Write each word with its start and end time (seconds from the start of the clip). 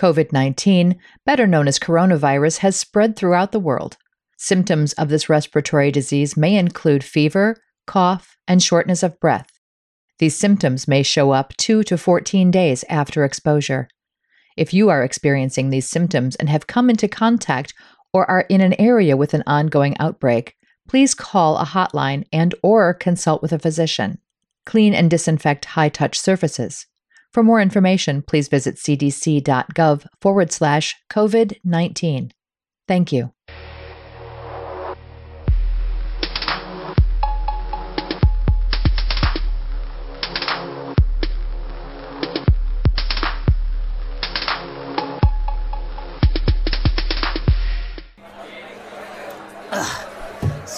COVID 0.00 0.32
19, 0.32 0.98
better 1.26 1.46
known 1.46 1.68
as 1.68 1.78
coronavirus, 1.78 2.58
has 2.58 2.74
spread 2.74 3.16
throughout 3.16 3.52
the 3.52 3.60
world. 3.60 3.98
Symptoms 4.38 4.94
of 4.94 5.10
this 5.10 5.28
respiratory 5.28 5.90
disease 5.90 6.38
may 6.38 6.56
include 6.56 7.04
fever, 7.04 7.58
cough, 7.86 8.38
and 8.48 8.62
shortness 8.62 9.02
of 9.02 9.20
breath. 9.20 9.50
These 10.18 10.38
symptoms 10.38 10.88
may 10.88 11.02
show 11.02 11.32
up 11.32 11.54
2 11.58 11.82
to 11.82 11.98
14 11.98 12.50
days 12.50 12.82
after 12.88 13.24
exposure. 13.24 13.88
If 14.56 14.72
you 14.72 14.88
are 14.88 15.04
experiencing 15.04 15.68
these 15.68 15.90
symptoms 15.90 16.34
and 16.36 16.48
have 16.48 16.66
come 16.66 16.88
into 16.88 17.06
contact 17.06 17.74
or 18.14 18.24
are 18.30 18.46
in 18.48 18.62
an 18.62 18.80
area 18.80 19.18
with 19.18 19.34
an 19.34 19.42
ongoing 19.46 19.98
outbreak, 19.98 20.56
please 20.88 21.14
call 21.14 21.58
a 21.58 21.66
hotline 21.66 22.24
and 22.32 22.54
or 22.62 22.94
consult 22.94 23.42
with 23.42 23.52
a 23.52 23.58
physician. 23.58 24.18
Clean 24.64 24.94
and 24.94 25.10
disinfect 25.10 25.66
high-touch 25.66 26.18
surfaces. 26.18 26.86
For 27.32 27.42
more 27.44 27.60
information, 27.60 28.22
please 28.22 28.48
visit 28.48 28.76
cdc.gov 28.76 30.06
forward 30.20 30.50
slash 30.50 30.96
COVID 31.10 31.58
19. 31.64 32.32
Thank 32.88 33.12
you. 33.12 33.32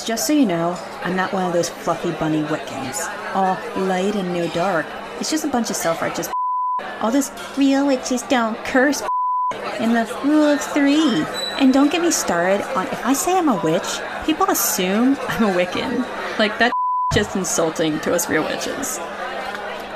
Just 0.05 0.27
so 0.27 0.33
you 0.33 0.45
know, 0.45 0.77
I'm 1.05 1.15
not 1.15 1.33
one 1.33 1.45
of 1.45 1.53
those 1.53 1.69
fluffy 1.69 2.11
bunny 2.13 2.43
Wiccans. 2.43 3.09
All 3.35 3.57
light 3.87 4.17
and 4.17 4.35
no 4.35 4.49
dark. 4.49 4.85
It's 5.21 5.31
just 5.31 5.45
a 5.45 5.49
bunch 5.49 5.71
of 5.71 5.77
self-righteous 5.77 6.32
All 7.03 7.11
this 7.11 7.33
real 7.59 7.89
witches 7.89 8.23
don't 8.23 8.57
curse 8.65 9.03
in 9.81 9.93
the 9.93 10.09
rule 10.25 10.45
of 10.45 10.61
three. 10.61 11.25
And 11.59 11.73
don't 11.73 11.91
get 11.91 12.01
me 12.01 12.13
started 12.13 12.63
on 12.77 12.87
if 12.87 13.05
I 13.05 13.13
say 13.13 13.37
I'm 13.37 13.49
a 13.49 13.61
witch, 13.61 13.99
people 14.25 14.47
assume 14.49 15.17
I'm 15.29 15.43
a 15.43 15.53
Wiccan. 15.53 16.07
Like 16.39 16.57
that's 16.61 16.73
just 17.13 17.35
insulting 17.35 17.99
to 18.01 18.15
us 18.15 18.29
real 18.29 18.45
witches. 18.45 19.01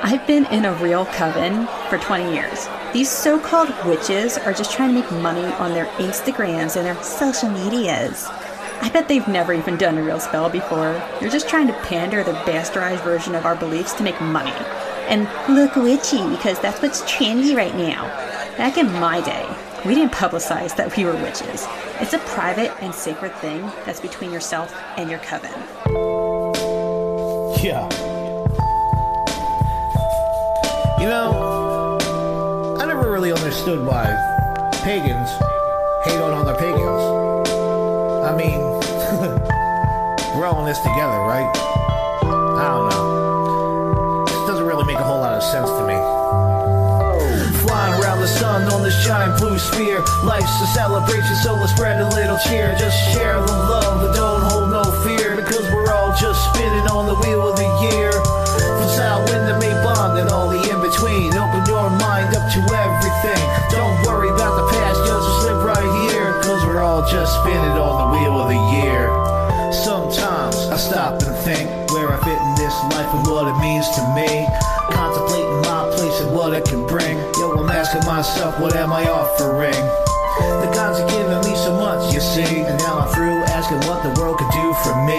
I've 0.03 0.27
been 0.27 0.47
in 0.47 0.65
a 0.65 0.73
real 0.75 1.07
coven 1.07 1.69
for 1.89 1.99
20 1.99 2.35
years. 2.35 2.67
These 2.93 3.09
so 3.09 3.39
called 3.39 3.73
witches 3.85 4.37
are 4.39 4.53
just 4.53 4.73
trying 4.73 4.93
to 4.93 5.01
make 5.01 5.23
money 5.23 5.45
on 5.45 5.75
their 5.75 5.87
Instagrams 5.99 6.75
and 6.75 6.85
their 6.85 7.01
social 7.05 7.49
medias. 7.49 8.27
I 8.83 8.91
bet 8.93 9.07
they've 9.07 9.29
never 9.29 9.53
even 9.53 9.77
done 9.77 9.97
a 9.97 10.03
real 10.03 10.19
spell 10.19 10.51
before. 10.51 11.01
They're 11.21 11.31
just 11.31 11.49
trying 11.49 11.69
to 11.69 11.83
pander 11.85 12.25
the 12.25 12.33
bastardized 12.33 13.05
version 13.05 13.37
of 13.37 13.47
our 13.47 13.55
beliefs 13.55 13.95
to 13.95 14.03
make 14.03 14.21
money. 14.21 14.53
And 15.09 15.29
look 15.49 15.77
witchy 15.77 16.29
because 16.31 16.59
that's 16.61 16.83
what's 16.83 17.03
trendy 17.03 17.57
right 17.57 17.75
now. 17.75 18.07
Back 18.57 18.77
in 18.77 18.93
my 18.95 19.21
day, 19.21 19.47
we 19.85 19.95
didn't 19.95 20.13
publicize 20.13 20.75
that 20.77 20.97
we 20.97 21.05
were 21.05 21.15
witches. 21.15 21.67
It's 22.01 22.13
a 22.13 22.19
private 22.19 22.73
and 22.83 22.93
sacred 22.93 23.33
thing 23.37 23.63
that's 23.85 24.01
between 24.01 24.33
yourself 24.33 24.75
and 24.97 25.09
your 25.09 25.21
coven. 25.21 25.53
Yeah. 27.63 27.89
You 31.01 31.07
know, 31.07 32.77
I 32.81 32.87
never 32.87 33.13
really 33.13 33.33
understood 33.33 33.87
why 33.87 34.07
pagans 34.83 35.31
hate 36.05 36.21
on 36.21 36.33
other 36.33 36.55
pagans. 36.55 37.03
I 38.27 38.37
mean, 38.37 38.61
we're 40.37 40.47
all 40.47 40.59
in 40.61 40.67
this 40.67 40.79
together, 40.79 41.19
right? 41.21 41.51
I 42.59 42.69
don't 42.69 42.89
know. 42.91 43.16
Sense 45.47 45.71
to 45.79 45.87
me. 45.87 45.95
Flying 47.63 47.95
around 48.03 48.19
the 48.19 48.27
sun 48.27 48.67
on 48.75 48.83
this 48.83 48.99
giant 49.07 49.39
blue 49.39 49.57
sphere. 49.59 50.03
Life's 50.27 50.51
a 50.59 50.67
celebration, 50.75 51.37
so 51.39 51.55
let's 51.55 51.71
spread 51.71 52.03
a 52.03 52.09
little 52.19 52.37
cheer. 52.51 52.75
Just 52.75 52.99
share 53.15 53.39
the 53.39 53.55
love, 53.71 54.03
but 54.03 54.11
don't 54.19 54.43
hold 54.43 54.75
no 54.75 54.83
fear. 55.07 55.39
Because 55.39 55.63
we're 55.71 55.87
all 55.95 56.11
just 56.19 56.43
spinning 56.51 56.91
on 56.91 57.07
the 57.07 57.15
wheel 57.23 57.47
of 57.47 57.55
the 57.55 57.71
year. 57.95 58.11
From 58.75 58.91
Samhain 58.91 59.47
to 59.47 59.55
May 59.63 59.71
bond 59.87 60.19
and 60.19 60.29
all 60.35 60.51
the 60.51 60.59
in 60.59 60.83
between. 60.83 61.31
Open 61.39 61.63
your 61.71 61.95
mind 61.95 62.35
up 62.35 62.51
to 62.51 62.61
everything. 62.67 63.43
Don't 63.71 64.03
worry 64.03 64.35
about 64.35 64.59
the 64.59 64.67
past, 64.75 64.99
just 65.07 65.47
live 65.47 65.63
right 65.63 66.11
here. 66.11 66.43
Cause 66.43 66.67
we're 66.67 66.83
all 66.83 67.07
just 67.07 67.39
spinning 67.39 67.79
on 67.79 67.95
the 68.03 68.09
wheel 68.19 68.35
of 68.35 68.51
the 68.51 68.63
year. 68.83 69.15
Sometimes 69.71 70.59
I 70.75 70.77
stop 70.77 71.23
and 71.23 71.39
think 71.47 71.71
where 71.95 72.11
I 72.11 72.19
fit 72.27 72.35
in 72.35 72.55
this 72.59 72.75
life 72.91 73.15
and 73.15 73.23
what 73.31 73.47
it 73.47 73.59
means 73.63 73.87
to 73.95 74.03
me. 74.11 74.43
What 76.47 76.55
it 76.55 76.65
can 76.65 76.87
bring. 76.87 77.19
Yo, 77.43 77.59
I'm 77.59 77.69
asking 77.75 78.07
myself, 78.07 78.61
what 78.61 78.77
am 78.77 78.93
I 78.93 79.03
offering? 79.11 79.75
The 80.63 80.71
gods 80.71 81.03
are 81.03 81.11
giving 81.11 81.43
me 81.43 81.59
so 81.59 81.75
much, 81.75 82.15
you 82.15 82.21
see. 82.23 82.63
And 82.63 82.79
now 82.87 83.03
I'm 83.03 83.11
through 83.11 83.43
asking 83.51 83.83
what 83.83 84.07
the 84.07 84.15
world 84.15 84.39
could 84.39 84.55
do 84.55 84.71
for 84.87 84.95
me. 85.11 85.19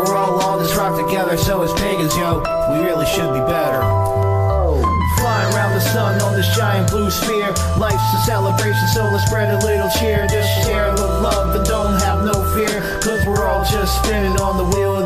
We're 0.00 0.16
all 0.16 0.40
on 0.40 0.64
this 0.64 0.72
rock 0.72 0.96
together, 0.96 1.36
so 1.36 1.60
as 1.60 1.70
pagans, 1.76 2.16
yo, 2.16 2.40
we 2.72 2.80
really 2.80 3.04
should 3.12 3.28
be 3.36 3.44
better. 3.44 3.84
Flying 5.20 5.52
around 5.52 5.76
the 5.76 5.84
sun 5.92 6.16
on 6.24 6.32
this 6.32 6.48
giant 6.56 6.88
blue 6.88 7.10
sphere. 7.10 7.52
Life's 7.76 8.00
a 8.16 8.24
celebration, 8.24 8.88
so 8.88 9.04
let's 9.12 9.28
spread 9.28 9.52
a 9.52 9.60
little 9.60 9.90
cheer. 10.00 10.24
Just 10.32 10.48
share 10.64 10.96
the 10.96 11.20
love 11.20 11.54
and 11.54 11.66
don't 11.68 12.00
have 12.08 12.24
no 12.24 12.40
fear. 12.56 12.80
Cause 13.04 13.20
we're 13.28 13.44
all 13.44 13.68
just 13.68 14.00
spinning 14.00 14.40
on 14.40 14.56
the 14.56 14.64
wheel 14.64 14.96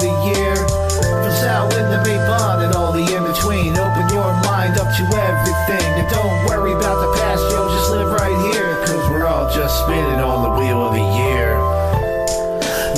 everything. 5.46 5.86
And 5.94 6.08
don't 6.10 6.34
worry 6.46 6.72
about 6.72 6.98
the 6.98 7.10
past, 7.18 7.42
yo, 7.50 7.68
just 7.70 7.90
live 7.90 8.10
right 8.10 8.36
here. 8.50 8.82
Cause 8.86 9.10
we're 9.10 9.26
all 9.26 9.46
just 9.52 9.82
spinning 9.82 10.20
on 10.20 10.42
the 10.42 10.52
wheel 10.58 10.82
of 10.82 10.92
the 10.94 11.06
year. 11.22 11.54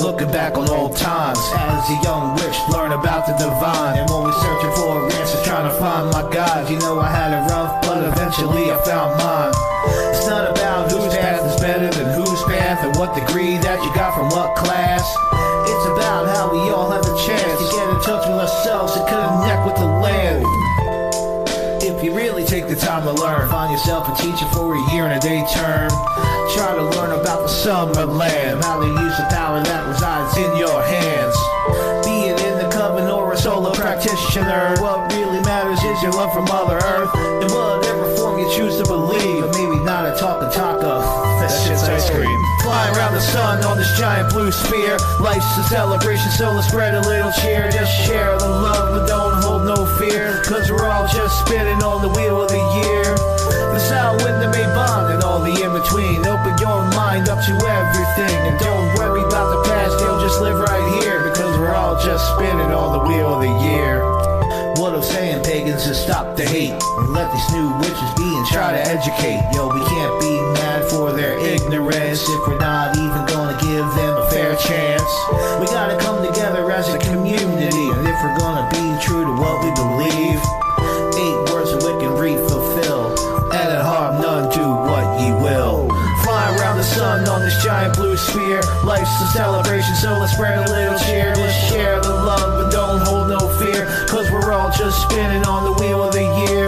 Looking 0.01 0.31
back 0.31 0.57
on 0.57 0.69
old 0.69 0.95
times 0.95 1.39
as 1.53 1.89
a 1.89 1.97
young 2.01 2.33
witch, 2.35 2.57
learn 2.71 2.93
about 2.93 3.27
the 3.27 3.33
divine. 3.37 3.99
And 3.99 4.09
always 4.09 4.35
searching 4.35 4.73
for 4.73 5.05
answers, 5.05 5.43
trying 5.43 5.69
to 5.69 5.75
find 5.77 6.09
my 6.09 6.25
God. 6.33 6.69
You 6.69 6.79
know 6.79 6.99
I 6.99 7.09
had 7.09 7.33
it 7.33 7.43
rough, 7.51 7.81
but 7.83 8.03
eventually 8.03 8.71
I 8.71 8.77
found 8.85 9.17
mine. 9.21 9.53
It's 10.15 10.25
not 10.25 10.49
about 10.49 10.91
whose 10.91 11.13
path 11.13 11.45
is 11.45 11.59
better 11.61 11.89
than 11.89 12.13
whose 12.15 12.41
path, 12.43 12.83
or 12.85 12.91
what 12.99 13.13
degree 13.13 13.57
that 13.57 13.83
you 13.83 13.93
got 13.93 14.15
from 14.15 14.29
what 14.29 14.55
class. 14.55 15.05
It's 15.69 15.85
about 15.85 16.25
how 16.33 16.51
we 16.51 16.71
all 16.71 16.89
have 16.89 17.03
the 17.03 17.15
chance 17.27 17.59
to 17.61 17.65
get 17.75 17.89
in 17.89 18.01
touch 18.01 18.25
with 18.25 18.39
ourselves 18.39 18.95
and 18.95 19.05
connect 19.07 19.65
with 19.67 19.75
the 19.75 19.85
land. 19.85 20.68
The 22.69 22.75
time 22.75 23.01
to 23.01 23.11
learn, 23.11 23.49
find 23.49 23.71
yourself 23.71 24.07
a 24.07 24.13
teacher 24.21 24.45
for 24.53 24.75
a 24.75 24.91
year 24.93 25.09
and 25.09 25.17
a 25.17 25.19
day 25.19 25.41
term. 25.57 25.89
Try 26.53 26.77
to 26.77 26.85
learn 26.93 27.17
about 27.17 27.41
the 27.41 27.47
summer 27.47 28.05
land, 28.05 28.63
how 28.63 28.79
to 28.79 28.85
use 28.85 29.17
the 29.17 29.25
power 29.33 29.61
that 29.61 29.87
resides 29.89 30.37
in 30.37 30.55
your 30.55 30.77
hands. 30.85 31.33
Being 32.05 32.37
in 32.37 32.61
the 32.61 32.69
coven 32.69 33.09
or 33.09 33.33
a 33.33 33.37
solo 33.37 33.73
practitioner, 33.73 34.77
what 34.81 35.11
really 35.13 35.41
matters 35.41 35.81
is 35.81 36.01
your 36.03 36.13
love 36.13 36.31
for 36.31 36.45
Mother 36.45 36.77
Earth. 36.77 37.09
In 37.41 37.49
whatever 37.49 38.05
form 38.15 38.37
you 38.37 38.49
choose 38.53 38.77
to 38.77 38.85
believe, 38.85 39.41
but 39.41 39.57
maybe 39.57 39.81
not 39.83 40.05
a 40.05 40.13
talking 40.19 40.53
taco. 40.53 41.01
That 41.41 41.49
shit's 41.49 41.83
ice 41.83 42.09
cream. 42.09 42.39
Flying 42.61 42.95
around 42.95 43.13
the 43.13 43.21
sun 43.21 43.63
on 43.65 43.77
this 43.77 43.97
giant 43.97 44.29
blue 44.29 44.51
sphere. 44.51 44.97
Life's 45.19 45.57
a 45.57 45.63
celebration, 45.63 46.29
so 46.31 46.51
let's 46.51 46.67
spread 46.67 46.93
a 46.93 47.01
little 47.01 47.31
cheer. 47.41 47.69
Just 47.71 47.93
share 48.05 48.37
the 48.37 48.49
love, 48.49 48.93
but 48.93 49.07
don't 49.07 49.28
fear. 49.99 50.41
Cause 50.47 50.71
we're 50.71 50.87
all 50.87 51.05
just 51.07 51.45
spinning 51.45 51.83
on 51.83 52.01
the 52.01 52.07
wheel 52.15 52.41
of 52.41 52.47
the 52.47 52.63
year. 52.79 53.11
The 53.75 53.79
Samhain 53.79 54.39
that 54.39 54.55
Mabon 54.55 55.13
and 55.13 55.21
all 55.21 55.43
the 55.43 55.51
in 55.51 55.71
between. 55.75 56.23
Open 56.23 56.55
your 56.57 56.79
mind 56.95 57.27
up 57.27 57.43
to 57.43 57.53
everything. 57.53 58.39
And 58.47 58.55
don't 58.63 58.87
worry 58.95 59.21
about 59.27 59.51
the 59.51 59.61
past, 59.67 59.99
you'll 59.99 60.23
just 60.23 60.39
live 60.41 60.57
right 60.57 61.03
here. 61.03 61.27
Because 61.27 61.59
we're 61.59 61.75
all 61.75 61.99
just 61.99 62.23
spinning 62.33 62.71
on 62.71 62.95
the 62.95 63.03
wheel 63.03 63.35
of 63.35 63.43
the 63.43 63.51
year. 63.67 63.99
What 64.79 64.95
I'm 64.95 65.03
saying, 65.03 65.43
pagans, 65.43 65.85
is 65.85 65.99
stop 65.99 66.37
the 66.37 66.47
hate 66.47 66.71
and 66.71 67.11
let 67.11 67.27
these 67.35 67.51
new 67.51 67.67
witches 67.83 68.11
be 68.15 68.23
and 68.23 68.47
try 68.47 68.71
to 68.71 68.79
educate. 68.79 69.43
Yo, 69.51 69.67
we 69.67 69.83
can't 69.83 70.15
be 70.23 70.39
mad 70.55 70.87
for 70.89 71.11
their 71.11 71.37
ignorance 71.37 72.23
if 72.23 72.47
we're 72.47 72.57
not 72.57 72.95
even 72.95 73.27
gonna 73.27 73.59
give 73.59 73.83
them 73.99 74.15
a 74.15 74.25
fair 74.31 74.55
chance. 74.55 75.11
We 75.59 75.67
gotta 75.67 75.99
come 75.99 76.25
together 76.25 76.71
as 76.71 76.87
a 76.87 76.97
community, 76.97 77.91
and 77.91 78.07
if 78.07 78.15
we're 78.23 78.39
gonna 78.39 78.71
be 78.71 78.88
a 89.21 89.27
celebration, 89.33 89.95
so 89.95 90.17
let's 90.19 90.33
spread 90.33 90.57
a 90.57 90.71
little 90.71 90.97
cheer. 90.99 91.35
Let's 91.35 91.55
share 91.69 91.99
the 92.01 92.13
love 92.13 92.63
and 92.63 92.71
don't 92.71 93.01
hold 93.01 93.29
no 93.29 93.39
fear. 93.57 93.85
Cause 94.07 94.29
we're 94.31 94.51
all 94.51 94.71
just 94.71 95.01
spinning 95.03 95.45
on 95.45 95.63
the 95.63 95.73
wheel 95.81 96.03
of 96.03 96.13
the 96.13 96.25
year. 96.47 96.67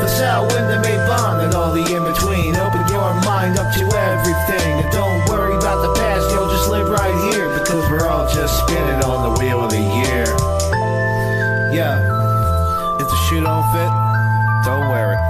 The 0.00 0.08
Samhain 0.08 0.68
that 0.68 0.80
may 0.82 0.96
bond 1.06 1.42
and 1.42 1.54
all 1.54 1.72
the 1.72 1.84
in 1.84 2.02
between. 2.04 2.56
Open 2.56 2.86
your 2.88 3.12
mind 3.24 3.58
up 3.58 3.72
to 3.74 3.84
everything. 3.84 4.84
And 4.84 4.92
don't 4.92 5.28
worry 5.28 5.56
about 5.56 5.82
the 5.82 5.92
past, 6.00 6.30
you'll 6.30 6.50
just 6.50 6.68
live 6.68 6.88
right 6.88 7.14
here. 7.32 7.48
Because 7.58 7.88
we're 7.90 8.06
all 8.08 8.26
just 8.32 8.58
spinning 8.64 9.02
on 9.04 9.32
the 9.32 9.40
wheel 9.40 9.62
of 9.64 9.70
the 9.70 9.80
year. 9.80 10.26
Yeah. 11.72 12.00
If 13.00 13.08
the 13.08 13.18
shoe 13.28 13.40
don't 13.40 13.66
fit, 13.72 13.92
don't 14.64 14.88
wear 14.88 15.14
it. 15.14 15.22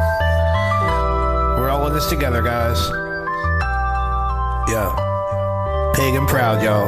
We're 1.60 1.70
all 1.70 1.86
in 1.86 1.92
this 1.92 2.08
together, 2.08 2.42
guys. 2.42 2.95
Pagan 5.96 6.26
proud, 6.26 6.62
y'all. 6.62 6.86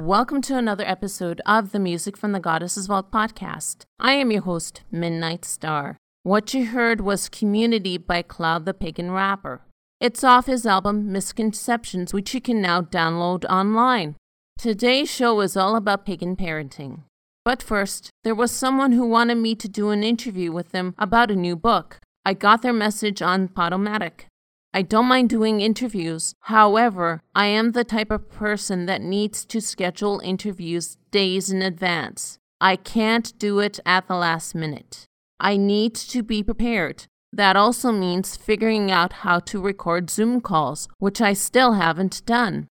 Welcome 0.00 0.40
to 0.40 0.56
another 0.56 0.84
episode 0.86 1.42
of 1.44 1.72
the 1.72 1.78
Music 1.78 2.16
from 2.16 2.32
the 2.32 2.40
Goddess's 2.40 2.86
Vault 2.86 3.12
podcast. 3.12 3.82
I 4.00 4.12
am 4.12 4.30
your 4.30 4.40
host, 4.40 4.84
Midnight 4.90 5.44
Star. 5.44 5.98
What 6.22 6.54
you 6.54 6.68
heard 6.68 7.02
was 7.02 7.28
Community 7.28 7.98
by 7.98 8.22
Cloud 8.22 8.64
the 8.64 8.72
Pagan 8.72 9.10
Rapper. 9.10 9.60
It's 10.00 10.24
off 10.24 10.46
his 10.46 10.64
album 10.64 11.12
Misconceptions, 11.12 12.14
which 12.14 12.32
you 12.32 12.40
can 12.40 12.62
now 12.62 12.80
download 12.80 13.44
online. 13.50 14.16
Today's 14.58 15.10
show 15.10 15.40
is 15.40 15.58
all 15.58 15.76
about 15.76 16.06
pagan 16.06 16.36
parenting. 16.36 17.02
But 17.48 17.62
first, 17.62 18.10
there 18.24 18.34
was 18.34 18.50
someone 18.50 18.92
who 18.92 19.08
wanted 19.08 19.36
me 19.36 19.54
to 19.54 19.70
do 19.70 19.88
an 19.88 20.04
interview 20.04 20.52
with 20.52 20.72
them 20.72 20.94
about 20.98 21.30
a 21.30 21.34
new 21.34 21.56
book. 21.56 21.98
I 22.22 22.34
got 22.34 22.60
their 22.60 22.74
message 22.74 23.22
on 23.22 23.48
Podomatic. 23.48 24.26
I 24.74 24.82
don't 24.82 25.08
mind 25.08 25.30
doing 25.30 25.62
interviews. 25.62 26.34
However, 26.40 27.22
I 27.34 27.46
am 27.46 27.72
the 27.72 27.84
type 27.84 28.10
of 28.10 28.28
person 28.28 28.84
that 28.84 29.00
needs 29.00 29.46
to 29.46 29.62
schedule 29.62 30.20
interviews 30.22 30.98
days 31.10 31.50
in 31.50 31.62
advance. 31.62 32.36
I 32.60 32.76
can't 32.76 33.32
do 33.38 33.60
it 33.60 33.80
at 33.86 34.08
the 34.08 34.16
last 34.16 34.54
minute. 34.54 35.06
I 35.40 35.56
need 35.56 35.94
to 36.12 36.22
be 36.22 36.42
prepared. 36.42 37.06
That 37.32 37.56
also 37.56 37.92
means 37.92 38.36
figuring 38.36 38.90
out 38.90 39.24
how 39.24 39.38
to 39.48 39.58
record 39.58 40.10
Zoom 40.10 40.42
calls, 40.42 40.86
which 40.98 41.22
I 41.22 41.32
still 41.32 41.72
haven't 41.72 42.26
done. 42.26 42.68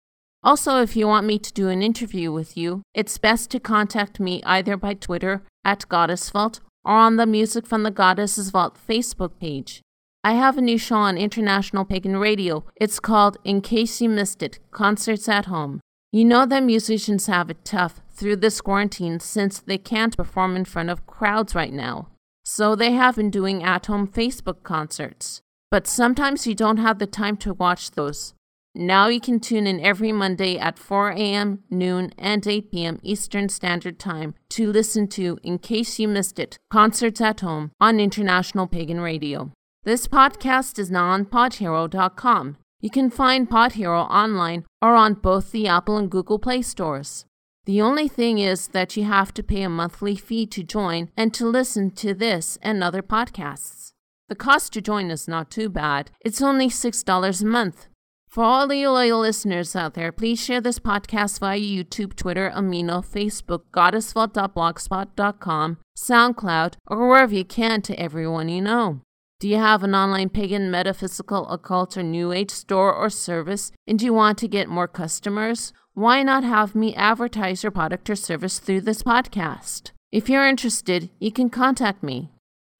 Also, 0.46 0.80
if 0.80 0.96
you 0.96 1.08
want 1.08 1.26
me 1.26 1.40
to 1.40 1.52
do 1.54 1.70
an 1.70 1.82
interview 1.82 2.32
with 2.32 2.56
you, 2.56 2.84
it's 2.94 3.18
best 3.18 3.50
to 3.50 3.60
contact 3.60 4.20
me 4.20 4.44
either 4.46 4.78
by 4.78 4.94
Twitter 4.94 5.42
at 5.66 5.90
Goddess 5.90 6.30
Vault 6.30 6.60
or 6.84 6.94
on 6.94 7.16
the 7.16 7.26
Music 7.26 7.66
from 7.66 7.82
the 7.82 7.90
Goddess's 7.90 8.52
Vault 8.52 8.78
Facebook 8.88 9.40
page. 9.40 9.82
I 10.24 10.34
have 10.34 10.56
a 10.56 10.62
new 10.62 10.78
show 10.78 10.98
on 10.98 11.18
International 11.18 11.84
Pagan 11.84 12.18
Radio. 12.18 12.64
It's 12.76 13.00
called 13.00 13.38
In 13.44 13.60
Case 13.62 14.00
You 14.02 14.10
Missed 14.10 14.44
It 14.44 14.60
Concerts 14.70 15.28
at 15.28 15.46
Home. 15.46 15.82
You 16.12 16.24
know 16.24 16.46
that 16.46 16.62
musicians 16.62 17.26
have 17.26 17.50
it 17.50 17.66
tough 17.66 18.02
through 18.12 18.36
this 18.36 18.62
quarantine 18.62 19.20
since 19.20 19.60
they 19.60 19.80
can't 19.80 20.16
perform 20.16 20.56
in 20.56 20.66
front 20.66 20.92
of 20.92 21.08
crowds 21.08 21.56
right 21.56 21.74
now. 21.74 22.10
So 22.44 22.76
they 22.76 22.92
have 22.92 23.16
been 23.16 23.32
doing 23.32 23.64
at 23.64 23.88
home 23.88 24.08
Facebook 24.08 24.62
concerts. 24.62 25.42
But 25.72 25.88
sometimes 25.88 26.46
you 26.46 26.54
don't 26.54 26.78
have 26.78 27.00
the 27.00 27.08
time 27.08 27.36
to 27.38 27.54
watch 27.56 27.92
those. 27.92 28.36
Now 28.78 29.08
you 29.08 29.22
can 29.22 29.40
tune 29.40 29.68
in 29.68 29.80
every 29.80 30.12
Monday 30.12 30.58
at 30.60 30.78
4 30.78 31.12
a.m., 31.12 31.64
noon, 31.70 32.12
and 32.18 32.46
8 32.46 32.72
p.m. 32.72 33.00
Eastern 33.04 33.48
Standard 33.48 33.98
Time 33.98 34.36
to 34.50 34.70
listen 34.70 35.08
to 35.10 35.40
In 35.44 35.60
Case 35.60 35.98
You 35.98 36.10
Missed 36.10 36.40
It 36.40 36.58
Concerts 36.70 37.22
at 37.22 37.40
Home 37.40 37.72
on 37.80 38.02
International 38.02 38.68
Pagan 38.68 39.00
Radio. 39.00 39.54
This 39.86 40.10
podcast 40.10 40.78
is 40.78 40.92
now 40.92 41.08
on 41.08 41.24
podhero.com. 41.24 42.58
You 42.82 42.90
can 42.90 43.10
find 43.10 43.50
Podhero 43.50 44.10
online 44.10 44.66
or 44.82 44.94
on 44.96 45.14
both 45.14 45.54
the 45.54 45.70
Apple 45.70 45.96
and 45.96 46.12
Google 46.12 46.38
Play 46.38 46.62
stores. 46.62 47.26
The 47.64 47.82
only 47.82 48.10
thing 48.10 48.40
is 48.40 48.68
that 48.70 48.98
you 48.98 49.06
have 49.06 49.34
to 49.36 49.44
pay 49.44 49.62
a 49.62 49.70
monthly 49.70 50.18
fee 50.18 50.48
to 50.48 50.64
join 50.64 51.12
and 51.16 51.34
to 51.34 51.46
listen 51.46 51.92
to 51.92 52.14
this 52.14 52.60
and 52.62 52.84
other 52.84 53.02
podcasts. 53.02 53.94
The 54.28 54.36
cost 54.36 54.74
to 54.74 54.82
join 54.82 55.12
is 55.12 55.30
not 55.30 55.50
too 55.50 55.70
bad. 55.70 56.12
It's 56.20 56.42
only 56.42 56.68
$6 56.68 57.42
a 57.42 57.46
month. 57.46 57.88
For 58.36 58.44
all 58.44 58.68
the 58.68 58.86
loyal 58.86 59.22
listeners 59.22 59.76
out 59.78 59.94
there, 59.94 60.12
please 60.12 60.44
share 60.44 60.60
this 60.60 60.78
podcast 60.78 61.40
via 61.40 61.58
YouTube, 61.58 62.18
Twitter, 62.18 62.52
Amino, 62.54 63.02
Facebook, 63.02 63.62
goddessvault.blogspot.com, 63.72 65.78
SoundCloud, 65.98 66.74
or 66.86 67.08
wherever 67.08 67.34
you 67.34 67.46
can 67.46 67.82
to 67.84 67.98
everyone 67.98 68.50
you 68.50 68.62
know. 68.62 69.00
Do 69.40 69.48
you 69.48 69.56
have 69.56 69.86
an 69.86 69.96
online 69.96 70.28
pagan, 70.28 70.70
metaphysical, 70.70 71.48
occult, 71.48 71.96
or 71.96 72.04
new 72.04 72.34
age 72.34 72.52
store 72.52 72.94
or 72.94 73.10
service 73.10 73.72
and 73.88 73.98
do 73.98 74.04
you 74.04 74.14
want 74.14 74.38
to 74.40 74.50
get 74.50 74.68
more 74.68 74.90
customers? 74.90 75.72
Why 75.94 76.22
not 76.22 76.44
have 76.44 76.76
me 76.76 76.94
advertise 76.94 77.64
your 77.64 77.72
product 77.72 78.10
or 78.10 78.18
service 78.18 78.60
through 78.60 78.82
this 78.82 79.02
podcast? 79.02 79.92
If 80.12 80.28
you're 80.28 80.46
interested, 80.46 81.10
you 81.20 81.32
can 81.32 81.50
contact 81.50 82.04
me. 82.04 82.32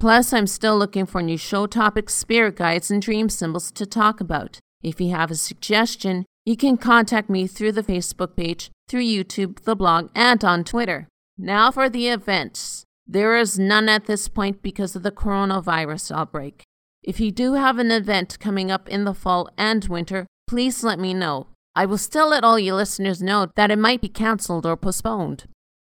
Plus, 0.02 0.34
I'm 0.34 0.48
still 0.48 0.78
looking 0.78 1.06
for 1.06 1.22
new 1.22 1.38
show 1.38 1.66
topics, 1.66 2.14
spirit 2.14 2.58
guides, 2.58 2.92
and 2.92 3.02
dream 3.02 3.30
symbols 3.30 3.72
to 3.72 3.86
talk 3.86 4.20
about. 4.20 4.60
If 4.86 5.02
you 5.02 5.10
have 5.10 5.32
a 5.32 5.36
suggestion, 5.36 6.26
you 6.46 6.56
can 6.56 6.78
contact 6.78 7.28
me 7.28 7.48
through 7.48 7.72
the 7.72 7.82
Facebook 7.82 8.36
page, 8.36 8.70
through 8.88 9.02
YouTube, 9.02 9.62
the 9.62 9.76
blog, 9.76 10.12
and 10.14 10.46
on 10.46 10.64
Twitter. 10.64 11.08
Now 11.40 11.72
for 11.72 11.90
the 11.90 12.10
events. 12.10 12.84
There 13.08 13.36
is 13.36 13.58
none 13.58 13.90
at 13.90 14.06
this 14.06 14.28
point 14.28 14.62
because 14.62 14.96
of 14.96 15.02
the 15.02 15.12
coronavirus 15.12 16.16
outbreak. 16.16 16.62
If 17.02 17.20
you 17.20 17.32
do 17.32 17.54
have 17.54 17.80
an 17.80 17.90
event 17.90 18.38
coming 18.40 18.70
up 18.70 18.88
in 18.88 19.06
the 19.06 19.16
fall 19.16 19.50
and 19.58 19.84
winter, 19.86 20.28
please 20.48 20.84
let 20.84 21.00
me 21.00 21.16
know. 21.16 21.48
I 21.76 21.88
will 21.88 21.98
still 21.98 22.30
let 22.30 22.44
all 22.44 22.60
you 22.60 22.76
listeners 22.76 23.24
know 23.24 23.48
that 23.56 23.72
it 23.72 23.80
might 23.80 24.02
be 24.02 24.08
cancelled 24.08 24.68
or 24.68 24.78
postponed. 24.78 25.46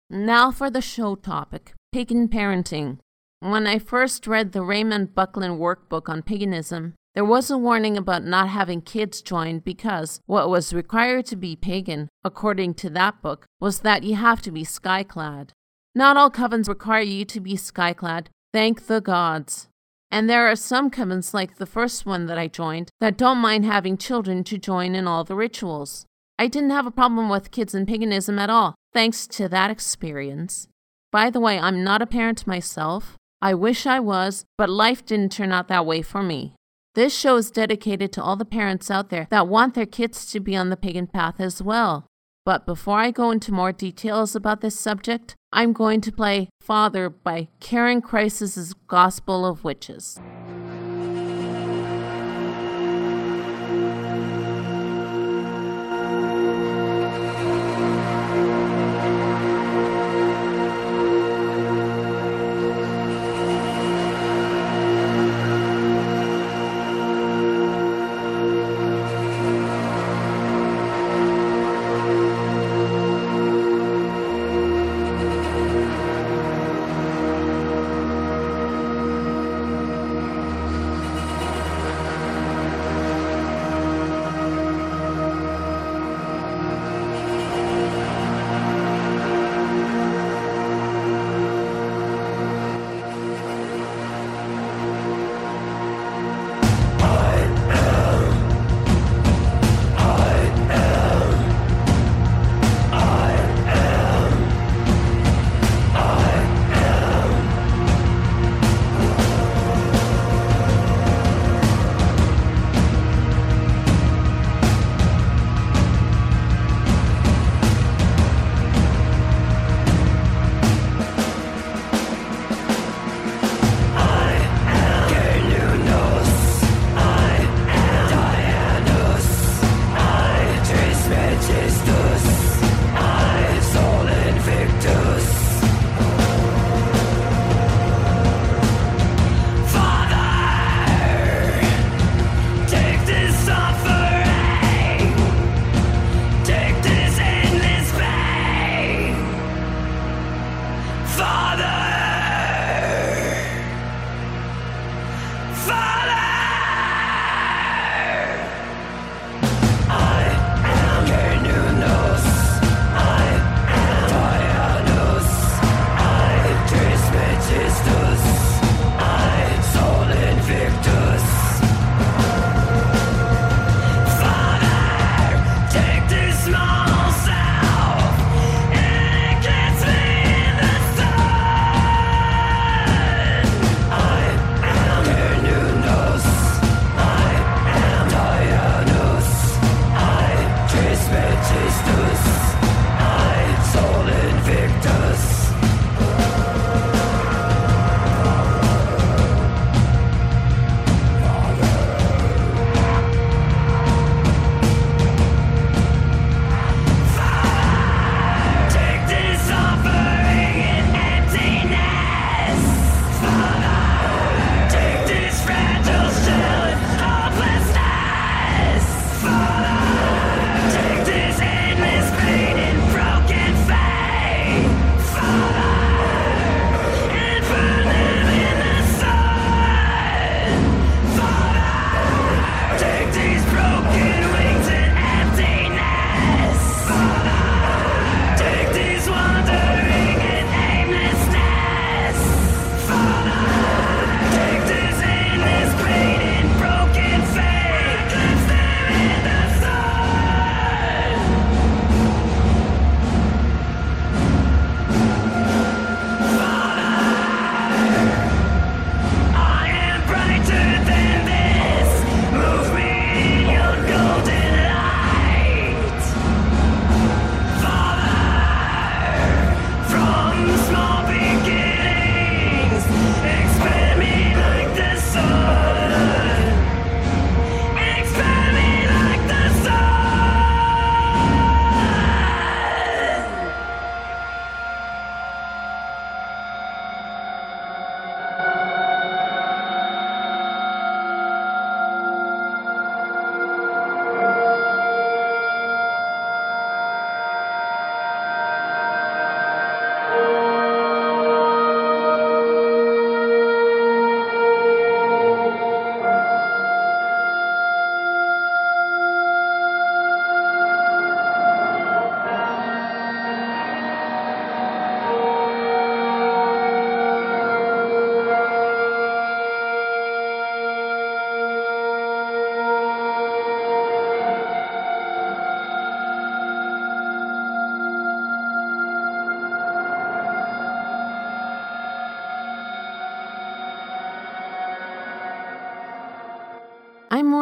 Now 0.10 0.50
for 0.50 0.72
the 0.72 0.82
show 0.82 1.14
topic 1.14 1.74
pagan 1.92 2.30
parenting. 2.30 2.98
When 3.42 3.68
I 3.68 3.78
first 3.78 4.26
read 4.26 4.54
the 4.54 4.64
Raymond 4.64 5.14
Buckland 5.14 5.60
workbook 5.60 6.10
on 6.10 6.24
paganism, 6.24 6.96
there 7.18 7.26
was 7.26 7.50
a 7.50 7.58
warning 7.58 7.98
about 7.98 8.24
not 8.24 8.48
having 8.48 8.80
kids 8.80 9.24
join 9.24 9.58
because 9.58 10.22
what 10.28 10.52
was 10.52 10.72
required 10.72 11.26
to 11.26 11.36
be 11.36 11.56
pagan, 11.56 12.10
according 12.24 12.76
to 12.76 12.92
that 12.92 13.24
book, 13.24 13.48
was 13.60 13.80
that 13.80 14.04
you 14.04 14.14
have 14.14 14.40
to 14.44 14.52
be 14.52 14.64
skyclad. 14.64 15.50
Not 15.96 16.16
all 16.16 16.30
covens 16.30 16.70
require 16.70 17.02
you 17.02 17.26
to 17.26 17.40
be 17.40 17.56
skyclad, 17.56 18.28
thank 18.54 18.86
the 18.86 19.02
gods. 19.02 19.68
And 20.12 20.30
there 20.30 20.46
are 20.46 20.56
some 20.56 20.92
covens, 20.92 21.34
like 21.34 21.56
the 21.56 21.66
first 21.66 22.06
one 22.06 22.28
that 22.28 22.38
I 22.38 22.48
joined, 22.48 22.92
that 23.00 23.18
don't 23.18 23.40
mind 23.40 23.66
having 23.66 23.98
children 23.98 24.44
to 24.44 24.60
join 24.60 24.94
in 24.94 25.08
all 25.08 25.24
the 25.24 25.36
rituals. 25.36 26.06
I 26.38 26.46
didn't 26.46 26.70
have 26.70 26.86
a 26.86 26.92
problem 26.92 27.30
with 27.30 27.50
kids 27.50 27.74
and 27.74 27.88
paganism 27.88 28.38
at 28.38 28.52
all, 28.52 28.76
thanks 28.94 29.26
to 29.30 29.50
that 29.50 29.72
experience. 29.72 30.68
By 31.12 31.32
the 31.32 31.40
way, 31.40 31.58
I'm 31.58 31.84
not 31.84 32.04
a 32.04 32.06
parent 32.06 32.46
myself. 32.46 33.18
I 33.42 33.56
wish 33.56 33.88
I 33.88 34.00
was, 34.00 34.46
but 34.56 34.70
life 34.70 35.04
didn't 35.04 35.32
turn 35.32 35.52
out 35.52 35.68
that 35.70 35.88
way 35.88 36.04
for 36.04 36.22
me. 36.22 36.54
This 36.98 37.16
show 37.16 37.36
is 37.36 37.52
dedicated 37.52 38.12
to 38.14 38.24
all 38.24 38.36
the 38.36 38.44
parents 38.44 38.90
out 38.90 39.12
there 39.12 39.28
that 39.30 39.48
want 39.48 39.76
their 39.76 39.86
kids 39.86 40.26
to 40.32 40.40
be 40.40 40.56
on 40.56 40.72
the 40.72 40.76
pagan 40.76 41.06
path 41.06 41.40
as 41.40 41.62
well. 41.62 42.08
But 42.44 42.66
before 42.66 42.98
I 42.98 43.12
go 43.12 43.30
into 43.30 43.52
more 43.52 43.72
details 43.72 44.36
about 44.36 44.62
this 44.62 44.80
subject, 44.80 45.36
I'm 45.54 45.74
going 45.74 46.02
to 46.02 46.12
play 46.12 46.50
Father 46.60 47.08
by 47.12 47.50
Karyn 47.62 48.02
Crisis' 48.02 48.74
Gospel 48.88 49.46
of 49.46 49.64
Witches. 49.64 50.20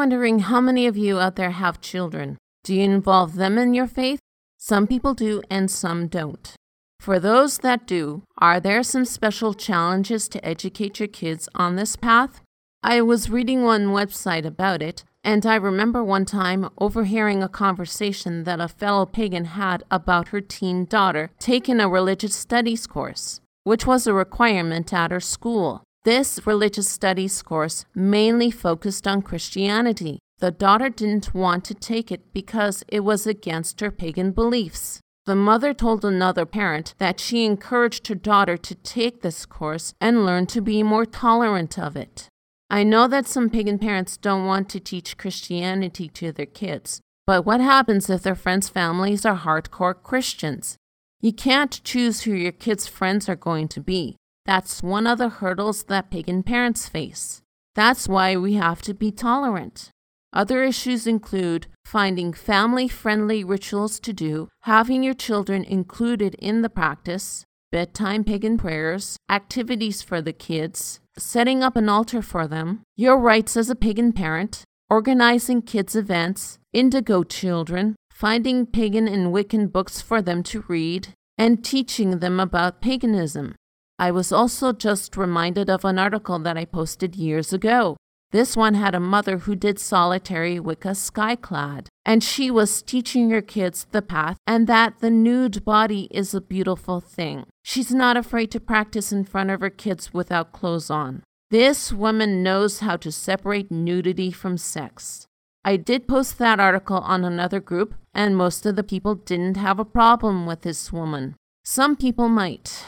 Wondering 0.05 0.37
how 0.37 0.61
many 0.61 0.85
of 0.85 0.95
you 0.95 1.19
out 1.19 1.35
there 1.35 1.49
have 1.49 1.81
children. 1.81 2.37
Do 2.63 2.75
you 2.75 2.83
involve 2.83 3.33
them 3.33 3.57
in 3.57 3.73
your 3.73 3.87
faith? 3.87 4.19
Some 4.55 4.85
people 4.85 5.15
do 5.15 5.41
and 5.49 5.71
some 5.71 6.05
don't. 6.05 6.53
For 6.99 7.19
those 7.19 7.57
that 7.65 7.87
do, 7.87 8.21
are 8.37 8.59
there 8.59 8.83
some 8.83 9.05
special 9.05 9.55
challenges 9.55 10.27
to 10.27 10.45
educate 10.45 10.99
your 10.99 11.07
kids 11.07 11.49
on 11.55 11.75
this 11.75 11.95
path? 11.95 12.41
I 12.83 13.01
was 13.01 13.31
reading 13.31 13.63
one 13.63 13.87
website 13.87 14.45
about 14.45 14.83
it, 14.83 15.03
and 15.23 15.43
I 15.43 15.55
remember 15.55 16.03
one 16.03 16.25
time 16.25 16.69
overhearing 16.77 17.41
a 17.41 17.49
conversation 17.49 18.43
that 18.43 18.61
a 18.61 18.67
fellow 18.67 19.07
pagan 19.07 19.45
had 19.45 19.83
about 19.89 20.27
her 20.27 20.39
teen 20.39 20.85
daughter 20.85 21.31
taking 21.39 21.79
a 21.79 21.89
religious 21.89 22.35
studies 22.35 22.85
course, 22.85 23.41
which 23.63 23.87
was 23.87 24.05
a 24.05 24.13
requirement 24.13 24.93
at 24.93 25.09
her 25.09 25.19
school. 25.19 25.81
This 26.05 26.39
religious 26.45 26.87
studies 26.87 27.41
course 27.41 27.85
mainly 27.95 28.51
focused 28.51 29.07
on 29.07 29.23
Christianity. 29.23 30.19
The 30.37 30.51
daughter 30.51 30.89
didn't 30.89 31.33
want 31.33 31.65
to 31.65 31.73
take 31.73 32.11
it 32.11 32.31
because 32.31 32.83
it 32.87 32.99
was 32.99 33.25
against 33.25 33.81
her 33.81 33.89
pagan 33.89 34.31
beliefs. 34.31 34.99
The 35.25 35.35
mother 35.35 35.73
told 35.73 36.05
another 36.05 36.45
parent 36.45 36.93
that 36.99 37.19
she 37.19 37.43
encouraged 37.43 38.07
her 38.07 38.13
daughter 38.13 38.55
to 38.55 38.75
take 38.75 39.23
this 39.23 39.47
course 39.47 39.95
and 39.99 40.27
learn 40.27 40.45
to 40.47 40.61
be 40.61 40.83
more 40.83 41.07
tolerant 41.07 41.79
of 41.79 41.95
it. 41.95 42.29
I 42.69 42.83
know 42.83 43.07
that 43.07 43.25
some 43.25 43.49
pagan 43.49 43.79
parents 43.79 44.15
don't 44.15 44.45
want 44.45 44.69
to 44.69 44.79
teach 44.79 45.17
Christianity 45.17 46.07
to 46.09 46.31
their 46.31 46.45
kids, 46.45 47.01
but 47.25 47.47
what 47.47 47.61
happens 47.61 48.11
if 48.11 48.21
their 48.21 48.35
friends' 48.35 48.69
families 48.69 49.25
are 49.25 49.39
hardcore 49.39 49.95
Christians? 49.95 50.77
You 51.19 51.33
can't 51.33 51.83
choose 51.83 52.21
who 52.21 52.33
your 52.33 52.51
kids' 52.51 52.85
friends 52.85 53.27
are 53.27 53.35
going 53.35 53.69
to 53.69 53.81
be. 53.81 54.17
That's 54.45 54.83
one 54.83 55.07
of 55.07 55.17
the 55.17 55.29
hurdles 55.29 55.83
that 55.83 56.11
pagan 56.11 56.43
parents 56.43 56.87
face. 56.87 57.41
That's 57.73 58.07
why 58.07 58.37
we 58.37 58.53
have 58.53 58.81
to 58.83 58.93
be 58.93 59.11
tolerant. 59.11 59.89
Other 60.31 60.63
issues 60.63 61.07
include 61.07 61.67
finding 61.85 62.33
family 62.33 62.87
friendly 62.87 63.43
rituals 63.43 63.99
to 64.01 64.13
do, 64.13 64.49
having 64.61 65.01
your 65.01 65.13
children 65.13 65.63
included 65.63 66.35
in 66.35 66.61
the 66.61 66.69
practice, 66.69 67.45
bedtime 67.71 68.23
pagan 68.23 68.57
prayers, 68.57 69.17
activities 69.29 70.01
for 70.01 70.21
the 70.21 70.33
kids, 70.33 70.99
setting 71.17 71.63
up 71.63 71.75
an 71.75 71.89
altar 71.89 72.21
for 72.21 72.47
them, 72.47 72.81
your 72.95 73.17
rights 73.17 73.55
as 73.57 73.69
a 73.69 73.75
pagan 73.75 74.11
parent, 74.11 74.63
organizing 74.89 75.61
kids' 75.61 75.95
events, 75.95 76.59
indigo 76.73 77.23
children, 77.23 77.95
finding 78.11 78.65
pagan 78.65 79.07
and 79.07 79.33
Wiccan 79.33 79.71
books 79.71 80.01
for 80.01 80.21
them 80.21 80.43
to 80.43 80.63
read, 80.67 81.09
and 81.37 81.63
teaching 81.63 82.19
them 82.19 82.39
about 82.39 82.81
paganism. 82.81 83.55
I 83.97 84.11
was 84.11 84.31
also 84.31 84.73
just 84.73 85.15
reminded 85.15 85.69
of 85.69 85.85
an 85.85 85.97
article 85.97 86.37
that 86.39 86.57
I 86.57 86.65
posted 86.65 87.15
years 87.15 87.53
ago. 87.53 87.95
This 88.31 88.57
one 88.57 88.73
had 88.73 88.93
a 88.93 88.99
mother 88.99 89.37
who 89.39 89.55
did 89.55 89.79
solitary 89.79 90.59
Wicca 90.59 90.89
skyclad, 90.89 91.87
and 92.03 92.21
she 92.21 92.51
was 92.51 92.81
teaching 92.81 93.29
her 93.29 93.41
kids 93.41 93.87
the 93.91 94.01
path 94.01 94.37
and 94.45 94.67
that 94.67 94.99
the 94.99 95.09
nude 95.09 95.63
body 95.63 96.09
is 96.11 96.33
a 96.33 96.41
beautiful 96.41 96.99
thing. 96.99 97.45
She's 97.63 97.93
not 97.93 98.17
afraid 98.17 98.51
to 98.51 98.59
practice 98.59 99.13
in 99.13 99.23
front 99.23 99.51
of 99.51 99.61
her 99.61 99.69
kids 99.69 100.13
without 100.13 100.51
clothes 100.51 100.89
on. 100.89 101.23
This 101.49 101.93
woman 101.93 102.43
knows 102.43 102.79
how 102.79 102.97
to 102.97 103.11
separate 103.11 103.71
nudity 103.71 104.31
from 104.31 104.57
sex. 104.57 105.25
I 105.63 105.77
did 105.77 106.07
post 106.07 106.37
that 106.39 106.59
article 106.59 106.97
on 106.97 107.23
another 107.23 107.61
group, 107.61 107.95
and 108.13 108.35
most 108.35 108.65
of 108.65 108.75
the 108.75 108.83
people 108.83 109.15
didn't 109.15 109.55
have 109.55 109.79
a 109.79 109.85
problem 109.85 110.45
with 110.45 110.61
this 110.61 110.91
woman. 110.91 111.35
Some 111.63 111.95
people 111.95 112.27
might. 112.27 112.83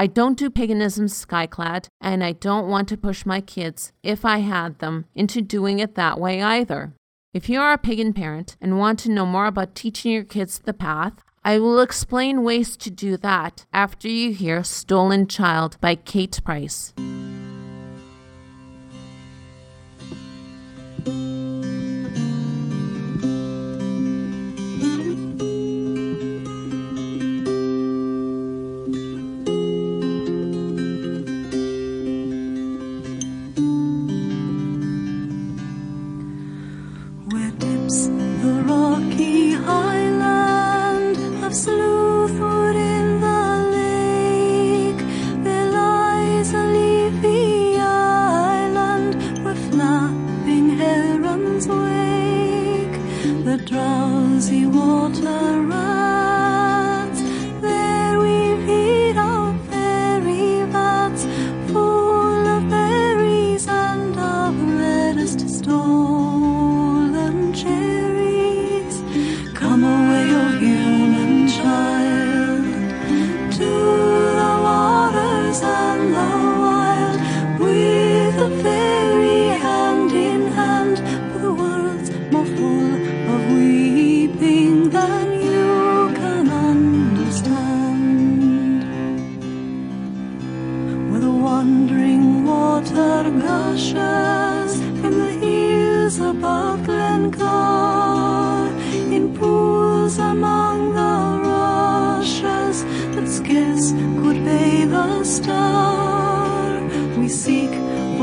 I 0.00 0.06
don't 0.06 0.38
do 0.38 0.48
paganism 0.48 1.06
skyclad, 1.06 1.88
and 2.00 2.22
I 2.22 2.30
don't 2.30 2.68
want 2.68 2.88
to 2.88 2.96
push 2.96 3.26
my 3.26 3.40
kids, 3.40 3.92
if 4.04 4.24
I 4.24 4.38
had 4.38 4.78
them, 4.78 5.06
into 5.16 5.42
doing 5.42 5.80
it 5.80 5.96
that 5.96 6.20
way 6.20 6.40
either. 6.40 6.92
If 7.34 7.48
you 7.48 7.58
are 7.60 7.72
a 7.72 7.78
pagan 7.78 8.12
parent 8.12 8.56
and 8.60 8.78
want 8.78 9.00
to 9.00 9.10
know 9.10 9.26
more 9.26 9.46
about 9.46 9.74
teaching 9.74 10.12
your 10.12 10.22
kids 10.22 10.60
the 10.60 10.72
path, 10.72 11.14
I 11.44 11.58
will 11.58 11.80
explain 11.80 12.44
ways 12.44 12.76
to 12.76 12.92
do 12.92 13.16
that 13.16 13.66
after 13.72 14.06
you 14.06 14.32
hear 14.32 14.62
Stolen 14.62 15.26
Child 15.26 15.78
by 15.80 15.96
Kate 15.96 16.40
Price. 16.44 16.94
Drowsy 53.78 54.66
water 54.66 56.17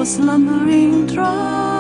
slumbering 0.06 1.08
trout 1.08 1.75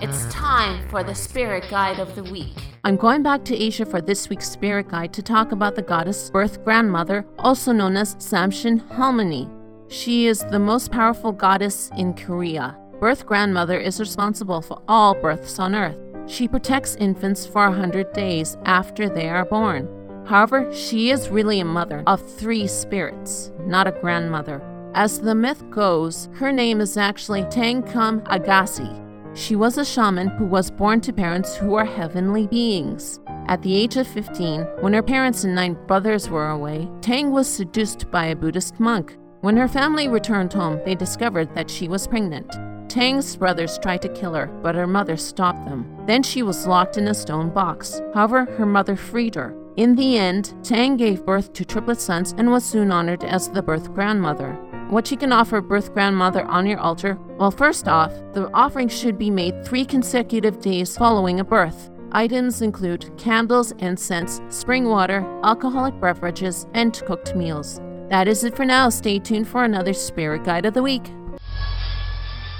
It's 0.00 0.32
time 0.32 0.88
for 0.90 1.02
the 1.02 1.14
spirit 1.14 1.64
guide 1.68 1.98
of 1.98 2.14
the 2.14 2.22
week. 2.22 2.54
I'm 2.84 2.94
going 2.94 3.24
back 3.24 3.44
to 3.46 3.56
Asia 3.56 3.84
for 3.84 4.00
this 4.00 4.28
week's 4.28 4.48
spirit 4.48 4.88
guide 4.88 5.12
to 5.14 5.22
talk 5.22 5.50
about 5.50 5.74
the 5.74 5.82
goddess 5.82 6.30
birth 6.30 6.62
grandmother, 6.62 7.26
also 7.40 7.72
known 7.72 7.96
as 7.96 8.14
Samshin 8.14 8.80
Halmoni. 8.90 9.50
She 9.88 10.28
is 10.28 10.44
the 10.52 10.58
most 10.60 10.92
powerful 10.92 11.32
goddess 11.32 11.90
in 11.96 12.14
Korea. 12.14 12.78
Birth 13.00 13.26
grandmother 13.26 13.76
is 13.76 13.98
responsible 13.98 14.62
for 14.62 14.80
all 14.86 15.14
births 15.14 15.58
on 15.58 15.74
earth. 15.74 15.98
She 16.28 16.46
protects 16.46 16.94
infants 16.94 17.44
for 17.44 17.64
a 17.64 17.70
100 17.70 18.12
days 18.12 18.56
after 18.66 19.08
they 19.08 19.28
are 19.28 19.46
born. 19.46 19.88
However, 20.26 20.72
she 20.72 21.10
is 21.10 21.28
really 21.28 21.58
a 21.58 21.64
mother 21.64 22.04
of 22.06 22.24
three 22.36 22.68
spirits, 22.68 23.50
not 23.62 23.88
a 23.88 23.92
grandmother. 24.00 24.62
As 24.94 25.20
the 25.20 25.34
myth 25.34 25.68
goes, 25.70 26.28
her 26.34 26.52
name 26.52 26.80
is 26.80 26.96
actually 26.96 27.42
Tangkum 27.44 28.22
Agassi, 28.26 29.07
she 29.38 29.54
was 29.54 29.78
a 29.78 29.84
shaman 29.84 30.28
who 30.28 30.44
was 30.44 30.70
born 30.70 31.00
to 31.00 31.12
parents 31.12 31.56
who 31.56 31.68
were 31.68 31.84
heavenly 31.84 32.48
beings. 32.48 33.20
At 33.46 33.62
the 33.62 33.74
age 33.74 33.96
of 33.96 34.06
15, 34.08 34.62
when 34.80 34.92
her 34.92 35.02
parents 35.02 35.44
and 35.44 35.54
nine 35.54 35.76
brothers 35.86 36.28
were 36.28 36.50
away, 36.50 36.88
Tang 37.00 37.30
was 37.30 37.46
seduced 37.46 38.10
by 38.10 38.26
a 38.26 38.36
Buddhist 38.36 38.80
monk. 38.80 39.16
When 39.40 39.56
her 39.56 39.68
family 39.68 40.08
returned 40.08 40.52
home, 40.52 40.80
they 40.84 40.96
discovered 40.96 41.54
that 41.54 41.70
she 41.70 41.86
was 41.88 42.08
pregnant. 42.08 42.58
Tang's 42.88 43.36
brothers 43.36 43.78
tried 43.78 44.02
to 44.02 44.08
kill 44.08 44.34
her, 44.34 44.46
but 44.46 44.74
her 44.74 44.86
mother 44.86 45.16
stopped 45.16 45.64
them. 45.66 45.86
Then 46.06 46.22
she 46.22 46.42
was 46.42 46.66
locked 46.66 46.96
in 46.98 47.06
a 47.06 47.14
stone 47.14 47.50
box. 47.50 48.02
However, 48.14 48.46
her 48.56 48.66
mother 48.66 48.96
freed 48.96 49.36
her. 49.36 49.54
In 49.76 49.94
the 49.94 50.18
end, 50.18 50.54
Tang 50.64 50.96
gave 50.96 51.24
birth 51.24 51.52
to 51.52 51.64
triplet 51.64 52.00
sons 52.00 52.34
and 52.36 52.50
was 52.50 52.64
soon 52.64 52.90
honored 52.90 53.22
as 53.22 53.48
the 53.48 53.62
birth 53.62 53.94
grandmother. 53.94 54.58
What 54.90 55.10
you 55.10 55.18
can 55.18 55.32
offer 55.32 55.60
birth 55.60 55.92
grandmother 55.92 56.46
on 56.46 56.66
your 56.66 56.78
altar? 56.78 57.18
Well, 57.36 57.50
first 57.50 57.88
off, 57.88 58.10
the 58.32 58.50
offering 58.54 58.88
should 58.88 59.18
be 59.18 59.28
made 59.28 59.62
three 59.62 59.84
consecutive 59.84 60.62
days 60.62 60.96
following 60.96 61.40
a 61.40 61.44
birth. 61.44 61.90
Items 62.12 62.62
include 62.62 63.10
candles, 63.18 63.72
incense, 63.72 64.40
spring 64.48 64.88
water, 64.88 65.26
alcoholic 65.44 66.00
beverages, 66.00 66.66
and 66.72 66.94
cooked 67.04 67.36
meals. 67.36 67.82
That 68.08 68.28
is 68.28 68.44
it 68.44 68.56
for 68.56 68.64
now. 68.64 68.88
Stay 68.88 69.18
tuned 69.18 69.46
for 69.46 69.62
another 69.62 69.92
Spirit 69.92 70.44
Guide 70.44 70.64
of 70.64 70.72
the 70.72 70.82
Week. 70.82 71.04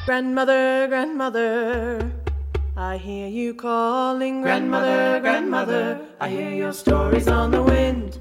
Grandmother, 0.04 0.86
grandmother, 0.86 2.12
I 2.76 2.98
hear 2.98 3.28
you 3.28 3.54
calling. 3.54 4.42
Grandmother, 4.42 5.20
grandmother, 5.20 6.06
I 6.20 6.28
hear 6.28 6.50
your 6.50 6.74
stories 6.74 7.26
on 7.26 7.52
the 7.52 7.62
wind. 7.62 8.20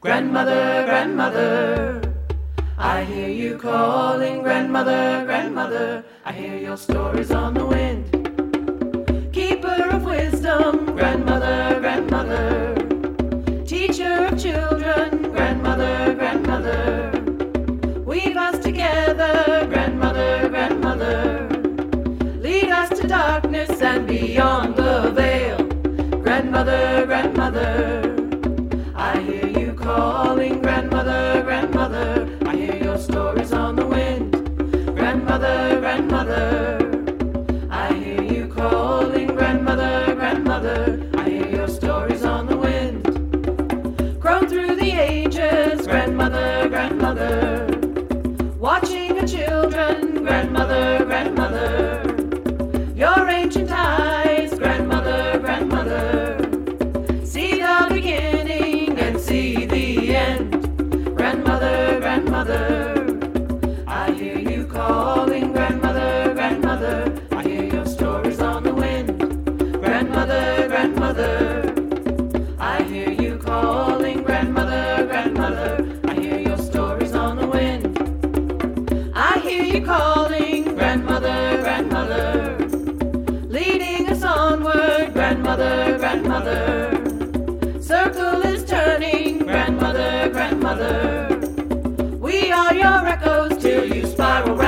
Grandmother, 0.00 0.84
grandmother, 0.86 2.07
I 2.80 3.02
hear 3.02 3.28
you 3.28 3.58
calling, 3.58 4.42
grandmother, 4.42 5.24
grandmother. 5.24 6.04
I 6.24 6.32
hear 6.32 6.56
your 6.56 6.76
stories 6.76 7.32
on 7.32 7.54
the 7.54 7.66
wind. 7.66 8.12
Keeper 9.32 9.88
of 9.90 10.04
wisdom, 10.04 10.86
grandmother, 10.94 11.80
grandmother. 11.80 12.76
Teacher 13.66 14.26
of 14.26 14.40
children, 14.40 15.32
grandmother, 15.32 16.14
grandmother. 16.14 17.10
Weave 18.06 18.36
us 18.36 18.62
together, 18.62 19.66
grandmother, 19.68 20.48
grandmother. 20.48 21.48
Lead 22.40 22.68
us 22.70 22.96
to 23.00 23.08
darkness 23.08 23.82
and 23.82 24.06
beyond 24.06 24.76
You 79.68 79.84
calling, 79.84 80.74
grandmother, 80.76 81.58
grandmother. 81.60 82.56
Leading 83.48 84.08
us 84.08 84.24
onward, 84.24 85.12
grandmother, 85.12 85.98
grandmother. 85.98 86.90
Circle 87.78 88.40
is 88.46 88.64
turning, 88.64 89.40
grandmother, 89.40 90.30
grandmother. 90.30 91.38
We 92.18 92.50
are 92.50 92.74
your 92.74 93.06
echoes 93.06 93.58
till 93.58 93.84
you 93.84 94.06
spiral 94.06 94.56
round 94.56 94.67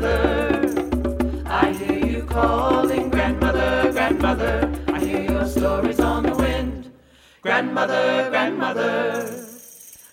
grandmother. 0.00 1.42
I 1.46 1.72
hear 1.72 2.06
you 2.06 2.22
calling, 2.24 3.10
grandmother, 3.10 3.92
grandmother. 3.92 4.72
I 4.88 5.00
hear 5.00 5.20
your 5.20 5.46
stories 5.46 6.00
on 6.00 6.22
the 6.22 6.34
wind, 6.34 6.90
grandmother, 7.42 8.28
grandmother. 8.30 9.46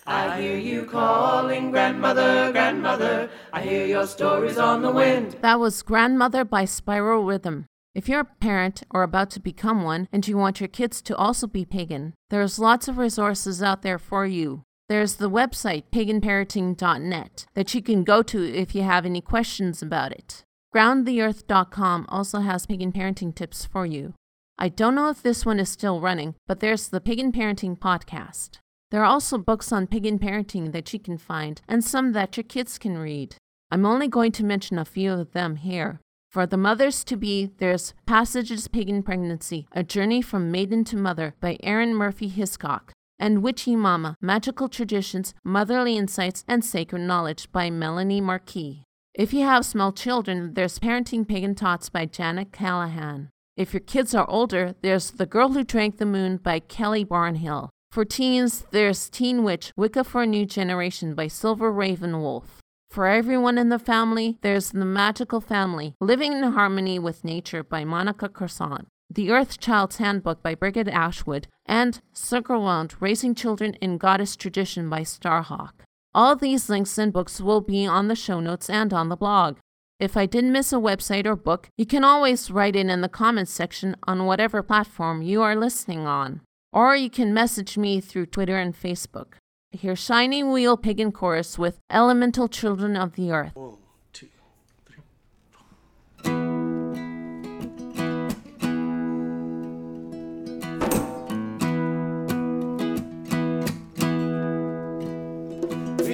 I 0.06 0.40
hear 0.40 0.56
you 0.56 0.84
calling, 0.84 1.70
grandmother, 1.70 2.52
grandmother. 2.52 3.30
I 3.52 3.62
hear 3.62 3.86
your 3.86 4.06
stories 4.06 4.58
on 4.58 4.82
the 4.82 4.90
wind. 4.90 5.36
That 5.42 5.60
was 5.60 5.82
Grandmother 5.82 6.44
by 6.44 6.64
Spiral 6.64 7.24
Rhythm. 7.24 7.66
If 7.94 8.08
you're 8.08 8.20
a 8.20 8.24
parent 8.24 8.82
or 8.90 9.02
about 9.02 9.30
to 9.30 9.40
become 9.40 9.82
one 9.82 10.08
and 10.12 10.26
you 10.26 10.36
want 10.36 10.60
your 10.60 10.68
kids 10.68 11.02
to 11.02 11.16
also 11.16 11.46
be 11.46 11.64
pagan, 11.64 12.14
there's 12.30 12.58
lots 12.58 12.88
of 12.88 12.96
resources 12.96 13.62
out 13.62 13.82
there 13.82 13.98
for 13.98 14.24
you. 14.24 14.62
There's 14.88 15.16
the 15.16 15.28
website 15.28 15.84
paganparenting.net 15.92 17.46
that 17.54 17.74
you 17.74 17.82
can 17.82 18.04
go 18.04 18.22
to 18.22 18.54
if 18.54 18.74
you 18.74 18.82
have 18.82 19.04
any 19.04 19.20
questions 19.20 19.82
about 19.82 20.12
it. 20.12 20.44
Groundtheearth.com 20.74 22.06
also 22.08 22.40
has 22.40 22.64
pagan 22.64 22.92
parenting 22.92 23.34
tips 23.34 23.66
for 23.66 23.84
you. 23.84 24.14
I 24.58 24.70
don't 24.70 24.94
know 24.94 25.10
if 25.10 25.22
this 25.22 25.44
one 25.44 25.60
is 25.60 25.68
still 25.68 26.00
running, 26.00 26.34
but 26.46 26.60
there's 26.60 26.88
the 26.88 27.00
Pagan 27.00 27.32
Parenting 27.32 27.78
podcast. 27.78 28.58
There 28.90 29.02
are 29.02 29.06
also 29.06 29.38
books 29.38 29.70
on 29.72 29.86
pagan 29.86 30.18
parenting 30.18 30.72
that 30.72 30.92
you 30.92 30.98
can 30.98 31.18
find 31.18 31.60
and 31.68 31.84
some 31.84 32.12
that 32.12 32.36
your 32.36 32.44
kids 32.44 32.78
can 32.78 32.96
read. 32.96 33.36
I'm 33.70 33.84
only 33.84 34.08
going 34.08 34.32
to 34.32 34.44
mention 34.44 34.78
a 34.78 34.84
few 34.84 35.12
of 35.12 35.32
them 35.32 35.56
here. 35.56 36.00
For 36.30 36.46
the 36.46 36.56
mothers 36.56 37.04
to 37.04 37.16
be, 37.16 37.50
there's 37.58 37.94
Passages 38.06 38.68
Pagan 38.68 39.02
Pregnancy, 39.02 39.66
A 39.72 39.82
Journey 39.82 40.22
from 40.22 40.50
Maiden 40.50 40.84
to 40.84 40.96
Mother 40.96 41.34
by 41.40 41.58
Arin 41.62 41.92
Murphy 41.92 42.28
Hiscock, 42.28 42.92
and 43.18 43.42
Witchy 43.42 43.76
Mama, 43.76 44.16
Magical 44.20 44.68
Traditions, 44.68 45.34
Motherly 45.44 45.96
Insights, 45.96 46.44
and 46.46 46.64
Sacred 46.64 47.02
Knowledge 47.02 47.50
by 47.52 47.70
Melanie 47.70 48.20
Marquis. 48.20 48.84
If 49.14 49.32
you 49.32 49.44
have 49.44 49.66
small 49.66 49.92
children, 49.92 50.54
there's 50.54 50.78
Parenting 50.78 51.26
Pagan 51.26 51.54
Tots 51.54 51.88
by 51.88 52.06
Janet 52.06 52.52
Callahan. 52.52 53.30
If 53.56 53.72
your 53.74 53.80
kids 53.80 54.14
are 54.14 54.30
older, 54.30 54.76
there's 54.82 55.10
The 55.10 55.26
Girl 55.26 55.48
Who 55.48 55.64
Drank 55.64 55.98
the 55.98 56.06
Moon 56.06 56.36
by 56.36 56.60
Kelly 56.60 57.04
Barnhill. 57.04 57.70
For 57.90 58.04
teens, 58.04 58.64
there's 58.70 59.08
Teen 59.08 59.42
Witch, 59.42 59.72
Wicca 59.76 60.04
for 60.04 60.22
a 60.22 60.26
New 60.26 60.46
Generation 60.46 61.14
by 61.14 61.26
Silver 61.26 61.72
Raven 61.72 62.20
Wolf. 62.20 62.60
For 62.90 63.06
everyone 63.06 63.58
in 63.58 63.68
the 63.68 63.78
family, 63.78 64.38
there's 64.42 64.70
The 64.70 64.84
Magical 64.84 65.40
Family, 65.40 65.94
Living 66.00 66.32
in 66.32 66.42
Harmony 66.52 66.98
with 66.98 67.24
Nature 67.24 67.62
by 67.62 67.84
Monica 67.84 68.28
Croissant. 68.28 68.86
The 69.10 69.30
Earth 69.30 69.58
Child's 69.58 69.96
Handbook 69.96 70.42
by 70.42 70.54
Brigitte 70.54 70.88
Ashwood, 70.88 71.48
and 71.64 72.02
Circle 72.12 72.62
Round, 72.62 72.94
Raising 73.00 73.34
Children 73.34 73.72
in 73.80 73.96
Goddess 73.96 74.36
Tradition 74.36 74.90
by 74.90 75.00
Starhawk. 75.00 75.72
All 76.14 76.36
these 76.36 76.68
links 76.68 76.98
and 76.98 77.10
books 77.10 77.40
will 77.40 77.62
be 77.62 77.86
on 77.86 78.08
the 78.08 78.14
show 78.14 78.38
notes 78.38 78.68
and 78.68 78.92
on 78.92 79.08
the 79.08 79.16
blog. 79.16 79.56
If 79.98 80.14
I 80.14 80.26
did 80.26 80.44
miss 80.44 80.74
a 80.74 80.76
website 80.76 81.24
or 81.24 81.36
book, 81.36 81.70
you 81.78 81.86
can 81.86 82.04
always 82.04 82.50
write 82.50 82.76
in 82.76 82.90
in 82.90 83.00
the 83.00 83.08
comments 83.08 83.50
section 83.50 83.96
on 84.06 84.26
whatever 84.26 84.62
platform 84.62 85.22
you 85.22 85.40
are 85.40 85.56
listening 85.56 86.06
on. 86.06 86.42
Or 86.70 86.94
you 86.94 87.08
can 87.08 87.32
message 87.32 87.78
me 87.78 88.02
through 88.02 88.26
Twitter 88.26 88.58
and 88.58 88.78
Facebook. 88.78 89.38
Here's 89.70 89.98
Shining 89.98 90.52
Wheel 90.52 90.76
Pagan 90.76 91.12
Chorus 91.12 91.58
with 91.58 91.78
Elemental 91.90 92.46
Children 92.46 92.94
of 92.94 93.14
the 93.14 93.32
Earth. 93.32 93.52
One, 93.54 93.78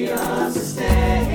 Just 0.06 0.76
remember, 0.76 1.30
we 1.30 1.33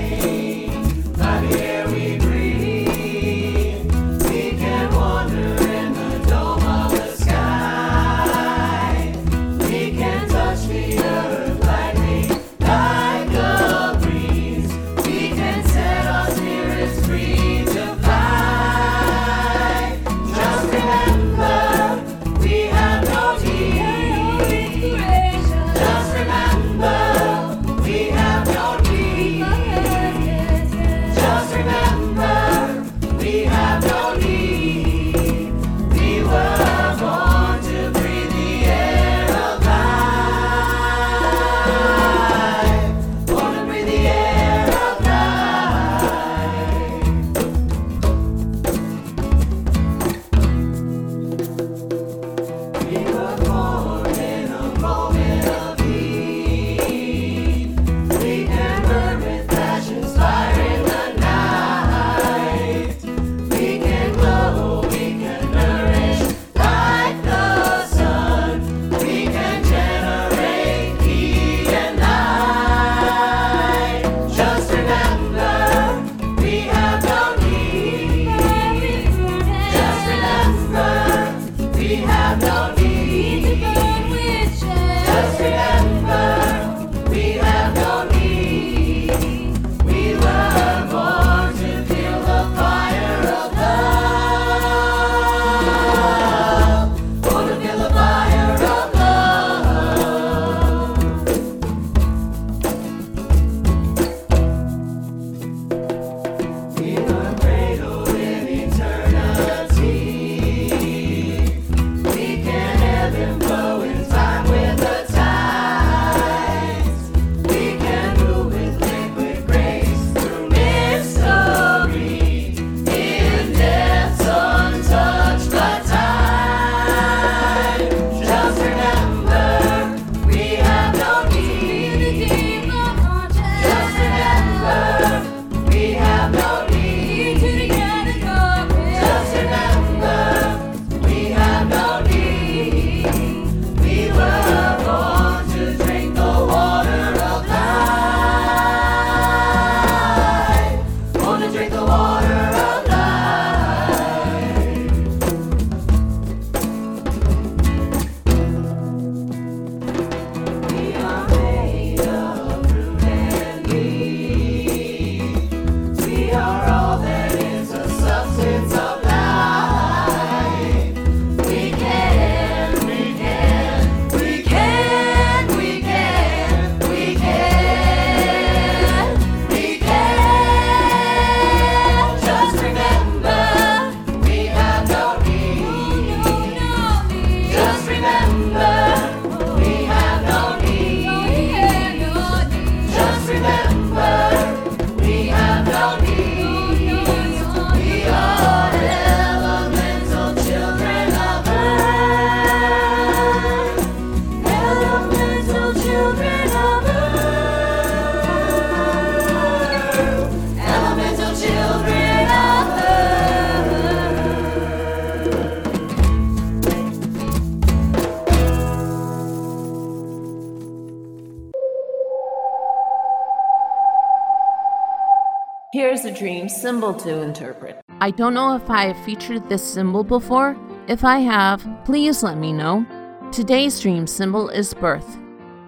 symbol 226.70 226.94
to 226.94 227.24
interpret. 227.24 227.82
I 228.00 228.12
don't 228.12 228.36
know 228.36 228.56
if 228.56 228.70
I 228.70 228.86
have 228.90 229.04
featured 229.04 229.50
this 229.50 229.64
symbol 229.64 230.04
before. 230.04 230.56
If 230.88 231.04
I 231.04 231.18
have, 231.18 231.68
please 231.84 232.22
let 232.22 232.38
me 232.38 232.54
know. 232.54 232.86
Today's 233.32 233.80
dream 233.80 234.06
symbol 234.06 234.50
is 234.50 234.76
birth. 234.76 235.18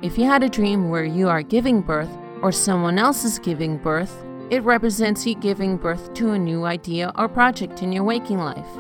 If 0.04 0.16
you 0.16 0.26
had 0.26 0.44
a 0.44 0.56
dream 0.58 0.90
where 0.90 1.04
you 1.04 1.28
are 1.28 1.42
giving 1.42 1.82
birth 1.82 2.16
or 2.44 2.52
someone 2.52 3.00
else 3.00 3.24
is 3.24 3.40
giving 3.40 3.80
birth, 3.80 4.14
it 4.52 4.62
represents 4.62 5.26
you 5.26 5.34
giving 5.34 5.76
birth 5.76 6.14
to 6.14 6.34
a 6.34 6.40
new 6.40 6.66
idea 6.66 7.12
or 7.16 7.28
project 7.28 7.82
in 7.82 7.92
your 7.92 8.04
waking 8.04 8.38
life. 8.38 8.72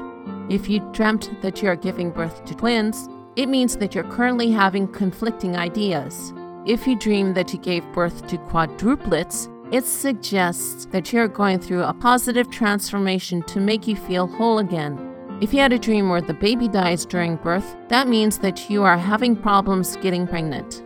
If 0.47 0.69
you 0.69 0.79
dreamt 0.91 1.41
that 1.41 1.63
you 1.63 1.69
are 1.69 1.75
giving 1.87 2.11
birth 2.11 2.45
to 2.45 2.53
twins, 2.53 3.09
it 3.35 3.49
means 3.49 3.77
that 3.77 3.95
you're 3.95 4.15
currently 4.15 4.51
having 4.51 4.87
conflicting 4.87 5.55
ideas. 5.57 6.33
If 6.67 6.85
you 6.85 6.99
dream 6.99 7.33
that 7.33 7.51
you 7.51 7.57
gave 7.57 7.93
birth 7.93 8.27
to 8.27 8.37
quadruplets, 8.37 9.47
it 9.71 9.85
suggests 9.85 10.85
that 10.91 11.13
you're 11.13 11.27
going 11.27 11.59
through 11.59 11.83
a 11.83 11.93
positive 11.93 12.49
transformation 12.49 13.41
to 13.43 13.59
make 13.59 13.87
you 13.87 13.95
feel 13.95 14.27
whole 14.27 14.59
again. 14.59 15.07
If 15.41 15.53
you 15.53 15.59
had 15.59 15.73
a 15.73 15.79
dream 15.79 16.09
where 16.09 16.21
the 16.21 16.33
baby 16.33 16.67
dies 16.67 17.05
during 17.05 17.37
birth, 17.37 17.75
that 17.87 18.07
means 18.07 18.37
that 18.39 18.69
you 18.69 18.83
are 18.83 18.97
having 18.97 19.35
problems 19.35 19.95
getting 19.97 20.27
pregnant. 20.27 20.83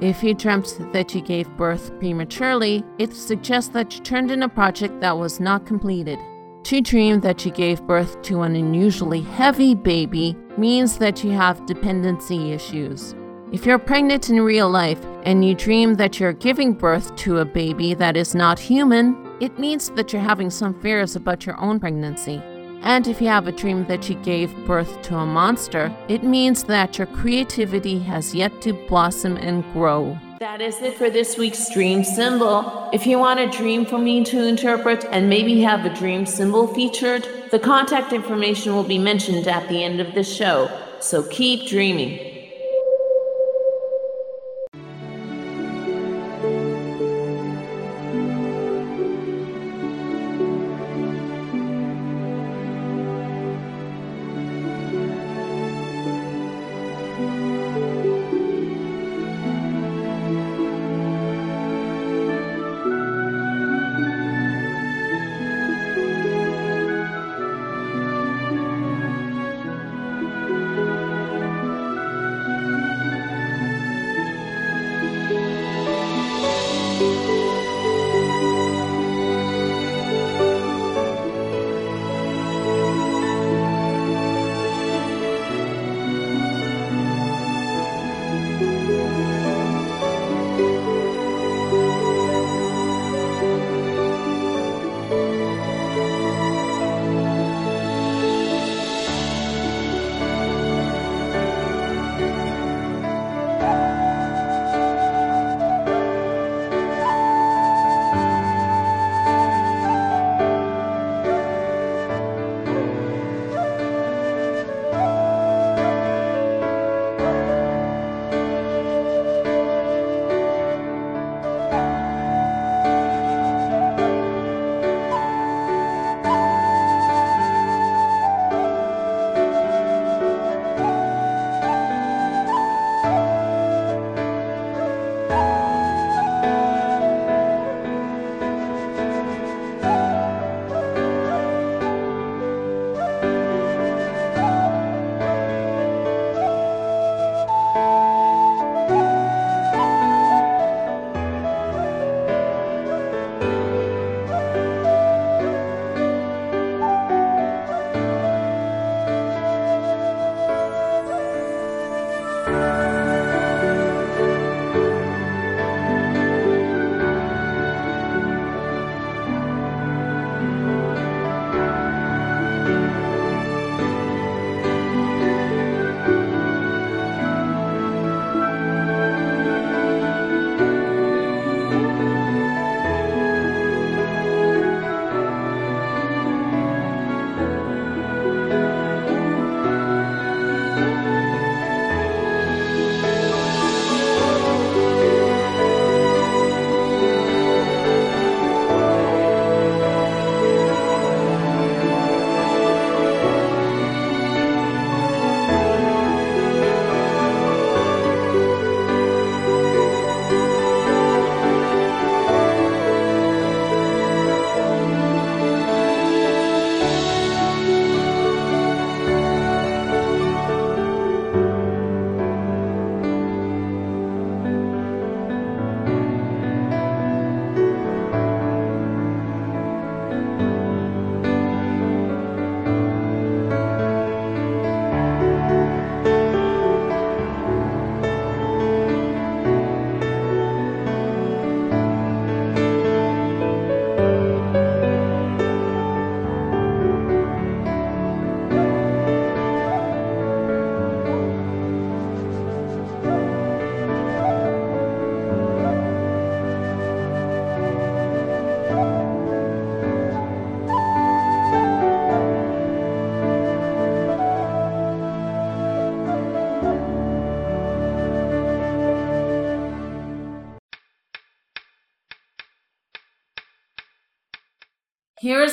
If 0.00 0.22
you 0.22 0.34
dreamt 0.34 0.78
that 0.92 1.14
you 1.14 1.22
gave 1.22 1.48
birth 1.56 1.98
prematurely, 1.98 2.84
it 2.98 3.14
suggests 3.14 3.70
that 3.70 3.94
you 3.94 4.02
turned 4.02 4.30
in 4.30 4.42
a 4.42 4.48
project 4.48 5.00
that 5.00 5.16
was 5.16 5.40
not 5.40 5.64
completed. 5.64 6.18
To 6.64 6.80
dream 6.82 7.20
that 7.20 7.46
you 7.46 7.50
gave 7.50 7.86
birth 7.86 8.20
to 8.22 8.42
an 8.42 8.54
unusually 8.54 9.22
heavy 9.22 9.74
baby 9.74 10.36
means 10.58 10.98
that 10.98 11.24
you 11.24 11.30
have 11.30 11.64
dependency 11.64 12.52
issues. 12.52 13.14
If 13.52 13.64
you're 13.64 13.78
pregnant 13.78 14.28
in 14.28 14.40
real 14.40 14.68
life 14.68 14.98
and 15.22 15.44
you 15.44 15.54
dream 15.54 15.94
that 15.94 16.18
you're 16.18 16.32
giving 16.32 16.72
birth 16.72 17.14
to 17.16 17.38
a 17.38 17.44
baby 17.44 17.94
that 17.94 18.16
is 18.16 18.34
not 18.34 18.58
human, 18.58 19.16
it 19.40 19.56
means 19.56 19.88
that 19.90 20.12
you're 20.12 20.20
having 20.20 20.50
some 20.50 20.74
fears 20.80 21.14
about 21.14 21.46
your 21.46 21.56
own 21.60 21.78
pregnancy. 21.78 22.42
And 22.82 23.06
if 23.06 23.20
you 23.20 23.28
have 23.28 23.46
a 23.46 23.52
dream 23.52 23.86
that 23.86 24.08
you 24.08 24.16
gave 24.16 24.52
birth 24.66 25.00
to 25.02 25.16
a 25.18 25.24
monster, 25.24 25.94
it 26.08 26.24
means 26.24 26.64
that 26.64 26.98
your 26.98 27.06
creativity 27.06 28.00
has 28.00 28.34
yet 28.34 28.60
to 28.62 28.72
blossom 28.88 29.36
and 29.36 29.62
grow. 29.72 30.18
That 30.40 30.60
is 30.60 30.82
it 30.82 30.94
for 30.94 31.08
this 31.08 31.38
week's 31.38 31.72
dream 31.72 32.02
symbol. 32.02 32.90
If 32.92 33.06
you 33.06 33.20
want 33.20 33.38
a 33.38 33.48
dream 33.48 33.86
for 33.86 33.98
me 33.98 34.24
to 34.24 34.44
interpret 34.44 35.04
and 35.04 35.30
maybe 35.30 35.60
have 35.60 35.84
a 35.84 35.94
dream 35.94 36.26
symbol 36.26 36.66
featured, 36.66 37.28
the 37.52 37.60
contact 37.60 38.12
information 38.12 38.74
will 38.74 38.82
be 38.82 38.98
mentioned 38.98 39.46
at 39.46 39.68
the 39.68 39.84
end 39.84 40.00
of 40.00 40.14
this 40.14 40.34
show. 40.34 40.68
So 40.98 41.22
keep 41.28 41.68
dreaming. 41.68 42.25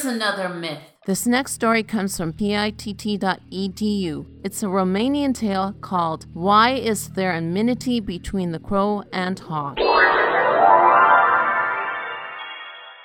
Another 0.05 0.49
myth. 0.49 0.79
This 1.05 1.25
next 1.25 1.53
story 1.53 1.81
comes 1.81 2.17
from 2.17 2.33
pitt.edu. 2.33 4.25
It's 4.43 4.63
a 4.63 4.67
Romanian 4.67 5.33
tale 5.33 5.73
called 5.79 6.25
Why 6.33 6.71
Is 6.71 7.09
There 7.09 7.31
Enmity 7.31 7.99
Between 7.99 8.51
the 8.51 8.59
Crow 8.59 9.03
and 9.13 9.39
Hawk? 9.39 9.77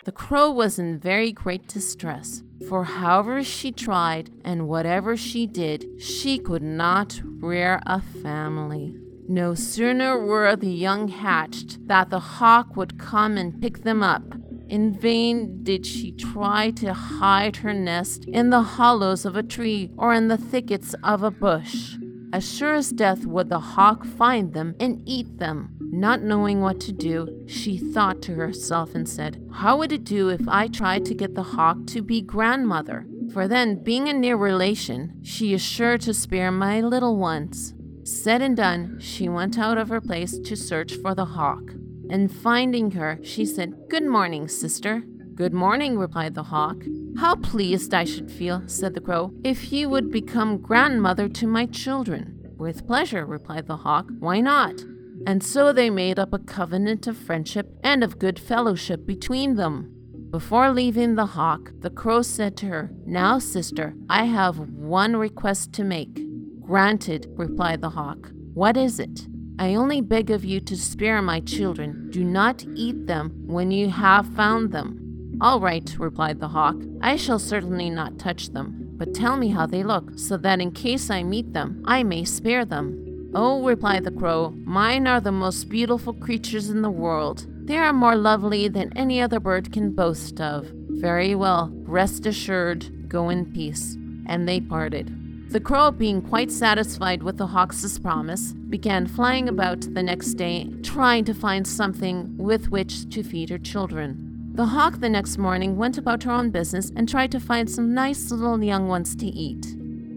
The 0.04 0.12
crow 0.12 0.50
was 0.50 0.78
in 0.78 0.98
very 0.98 1.32
great 1.32 1.68
distress, 1.68 2.42
for 2.68 2.84
however 2.84 3.44
she 3.44 3.72
tried 3.72 4.30
and 4.44 4.66
whatever 4.66 5.16
she 5.16 5.46
did, 5.46 6.00
she 6.00 6.38
could 6.38 6.62
not 6.62 7.20
rear 7.40 7.80
a 7.86 8.00
family. 8.00 8.94
No 9.28 9.54
sooner 9.54 10.18
were 10.18 10.56
the 10.56 10.70
young 10.70 11.08
hatched 11.08 11.86
that 11.86 12.08
the 12.08 12.20
hawk 12.20 12.76
would 12.76 12.98
come 12.98 13.36
and 13.36 13.60
pick 13.60 13.82
them 13.82 14.02
up. 14.02 14.37
In 14.68 14.92
vain 14.92 15.62
did 15.62 15.86
she 15.86 16.12
try 16.12 16.70
to 16.72 16.92
hide 16.92 17.56
her 17.56 17.72
nest 17.72 18.26
in 18.26 18.50
the 18.50 18.60
hollows 18.60 19.24
of 19.24 19.34
a 19.34 19.42
tree 19.42 19.90
or 19.96 20.12
in 20.12 20.28
the 20.28 20.36
thickets 20.36 20.94
of 21.02 21.22
a 21.22 21.30
bush. 21.30 21.96
As 22.34 22.54
sure 22.54 22.74
as 22.74 22.90
death 22.90 23.24
would 23.24 23.48
the 23.48 23.60
hawk 23.60 24.04
find 24.04 24.52
them 24.52 24.74
and 24.78 25.02
eat 25.06 25.38
them. 25.38 25.74
Not 25.80 26.20
knowing 26.20 26.60
what 26.60 26.80
to 26.80 26.92
do, 26.92 27.44
she 27.46 27.78
thought 27.78 28.20
to 28.22 28.34
herself 28.34 28.94
and 28.94 29.08
said, 29.08 29.42
How 29.50 29.78
would 29.78 29.90
it 29.90 30.04
do 30.04 30.28
if 30.28 30.46
I 30.46 30.68
tried 30.68 31.06
to 31.06 31.14
get 31.14 31.34
the 31.34 31.42
hawk 31.42 31.86
to 31.86 32.02
be 32.02 32.20
grandmother? 32.20 33.06
For 33.32 33.48
then, 33.48 33.82
being 33.82 34.08
a 34.10 34.12
near 34.12 34.36
relation, 34.36 35.20
she 35.22 35.54
is 35.54 35.62
sure 35.62 35.96
to 35.96 36.12
spare 36.12 36.50
my 36.50 36.82
little 36.82 37.16
ones. 37.16 37.72
Said 38.04 38.42
and 38.42 38.56
done, 38.56 38.98
she 39.00 39.30
went 39.30 39.58
out 39.58 39.78
of 39.78 39.88
her 39.88 40.00
place 40.02 40.38
to 40.38 40.56
search 40.56 40.94
for 40.96 41.14
the 41.14 41.24
hawk. 41.24 41.72
And 42.10 42.32
finding 42.32 42.92
her, 42.92 43.18
she 43.22 43.44
said, 43.44 43.74
Good 43.88 44.04
morning, 44.04 44.48
sister. 44.48 45.02
Good 45.34 45.52
morning, 45.52 45.98
replied 45.98 46.34
the 46.34 46.42
hawk. 46.44 46.82
How 47.16 47.36
pleased 47.36 47.94
I 47.94 48.04
should 48.04 48.30
feel, 48.30 48.62
said 48.66 48.94
the 48.94 49.00
crow, 49.00 49.32
if 49.44 49.72
you 49.72 49.88
would 49.88 50.10
become 50.10 50.58
grandmother 50.58 51.28
to 51.28 51.46
my 51.46 51.66
children. 51.66 52.38
With 52.56 52.86
pleasure, 52.86 53.24
replied 53.24 53.66
the 53.66 53.76
hawk. 53.76 54.08
Why 54.18 54.40
not? 54.40 54.80
And 55.26 55.44
so 55.44 55.72
they 55.72 55.90
made 55.90 56.18
up 56.18 56.32
a 56.32 56.38
covenant 56.38 57.06
of 57.06 57.16
friendship 57.16 57.68
and 57.84 58.02
of 58.02 58.18
good 58.18 58.38
fellowship 58.38 59.06
between 59.06 59.54
them. 59.54 59.94
Before 60.30 60.72
leaving 60.72 61.14
the 61.14 61.26
hawk, 61.26 61.72
the 61.80 61.90
crow 61.90 62.22
said 62.22 62.56
to 62.58 62.66
her, 62.66 62.90
Now, 63.06 63.38
sister, 63.38 63.94
I 64.10 64.24
have 64.24 64.58
one 64.58 65.16
request 65.16 65.72
to 65.74 65.84
make. 65.84 66.20
Granted, 66.60 67.28
replied 67.30 67.80
the 67.80 67.90
hawk. 67.90 68.30
What 68.54 68.76
is 68.76 68.98
it? 68.98 69.26
I 69.60 69.74
only 69.74 70.00
beg 70.00 70.30
of 70.30 70.44
you 70.44 70.60
to 70.60 70.76
spare 70.76 71.20
my 71.20 71.40
children. 71.40 72.10
Do 72.10 72.22
not 72.22 72.64
eat 72.76 73.08
them 73.08 73.32
when 73.46 73.72
you 73.72 73.90
have 73.90 74.32
found 74.34 74.70
them. 74.70 75.38
All 75.40 75.58
right, 75.58 75.96
replied 75.98 76.38
the 76.38 76.48
hawk. 76.48 76.76
I 77.00 77.16
shall 77.16 77.40
certainly 77.40 77.90
not 77.90 78.20
touch 78.20 78.50
them, 78.50 78.90
but 78.96 79.14
tell 79.14 79.36
me 79.36 79.48
how 79.48 79.66
they 79.66 79.82
look, 79.82 80.12
so 80.16 80.36
that 80.36 80.60
in 80.60 80.70
case 80.70 81.10
I 81.10 81.24
meet 81.24 81.54
them, 81.54 81.82
I 81.86 82.04
may 82.04 82.24
spare 82.24 82.64
them. 82.64 83.30
Oh, 83.34 83.64
replied 83.64 84.04
the 84.04 84.12
crow, 84.12 84.50
mine 84.64 85.06
are 85.08 85.20
the 85.20 85.32
most 85.32 85.68
beautiful 85.68 86.12
creatures 86.12 86.70
in 86.70 86.82
the 86.82 86.90
world. 86.90 87.46
They 87.66 87.76
are 87.76 87.92
more 87.92 88.16
lovely 88.16 88.68
than 88.68 88.96
any 88.96 89.20
other 89.20 89.40
bird 89.40 89.72
can 89.72 89.90
boast 89.90 90.40
of. 90.40 90.66
Very 90.88 91.34
well, 91.34 91.70
rest 91.82 92.26
assured, 92.26 93.08
go 93.08 93.28
in 93.28 93.52
peace. 93.52 93.96
And 94.26 94.48
they 94.48 94.60
parted. 94.60 95.27
The 95.50 95.60
crow, 95.60 95.90
being 95.90 96.20
quite 96.20 96.50
satisfied 96.50 97.22
with 97.22 97.38
the 97.38 97.46
hawk's 97.46 97.98
promise, 97.98 98.52
began 98.52 99.06
flying 99.06 99.48
about 99.48 99.80
the 99.80 100.02
next 100.02 100.34
day, 100.34 100.70
trying 100.82 101.24
to 101.24 101.32
find 101.32 101.66
something 101.66 102.36
with 102.36 102.70
which 102.70 103.08
to 103.08 103.22
feed 103.22 103.48
her 103.48 103.56
children. 103.56 104.50
The 104.52 104.66
hawk 104.66 105.00
the 105.00 105.08
next 105.08 105.38
morning 105.38 105.78
went 105.78 105.96
about 105.96 106.24
her 106.24 106.32
own 106.32 106.50
business 106.50 106.92
and 106.94 107.08
tried 107.08 107.32
to 107.32 107.40
find 107.40 107.70
some 107.70 107.94
nice 107.94 108.30
little 108.30 108.62
young 108.62 108.88
ones 108.88 109.16
to 109.16 109.26
eat. 109.26 109.74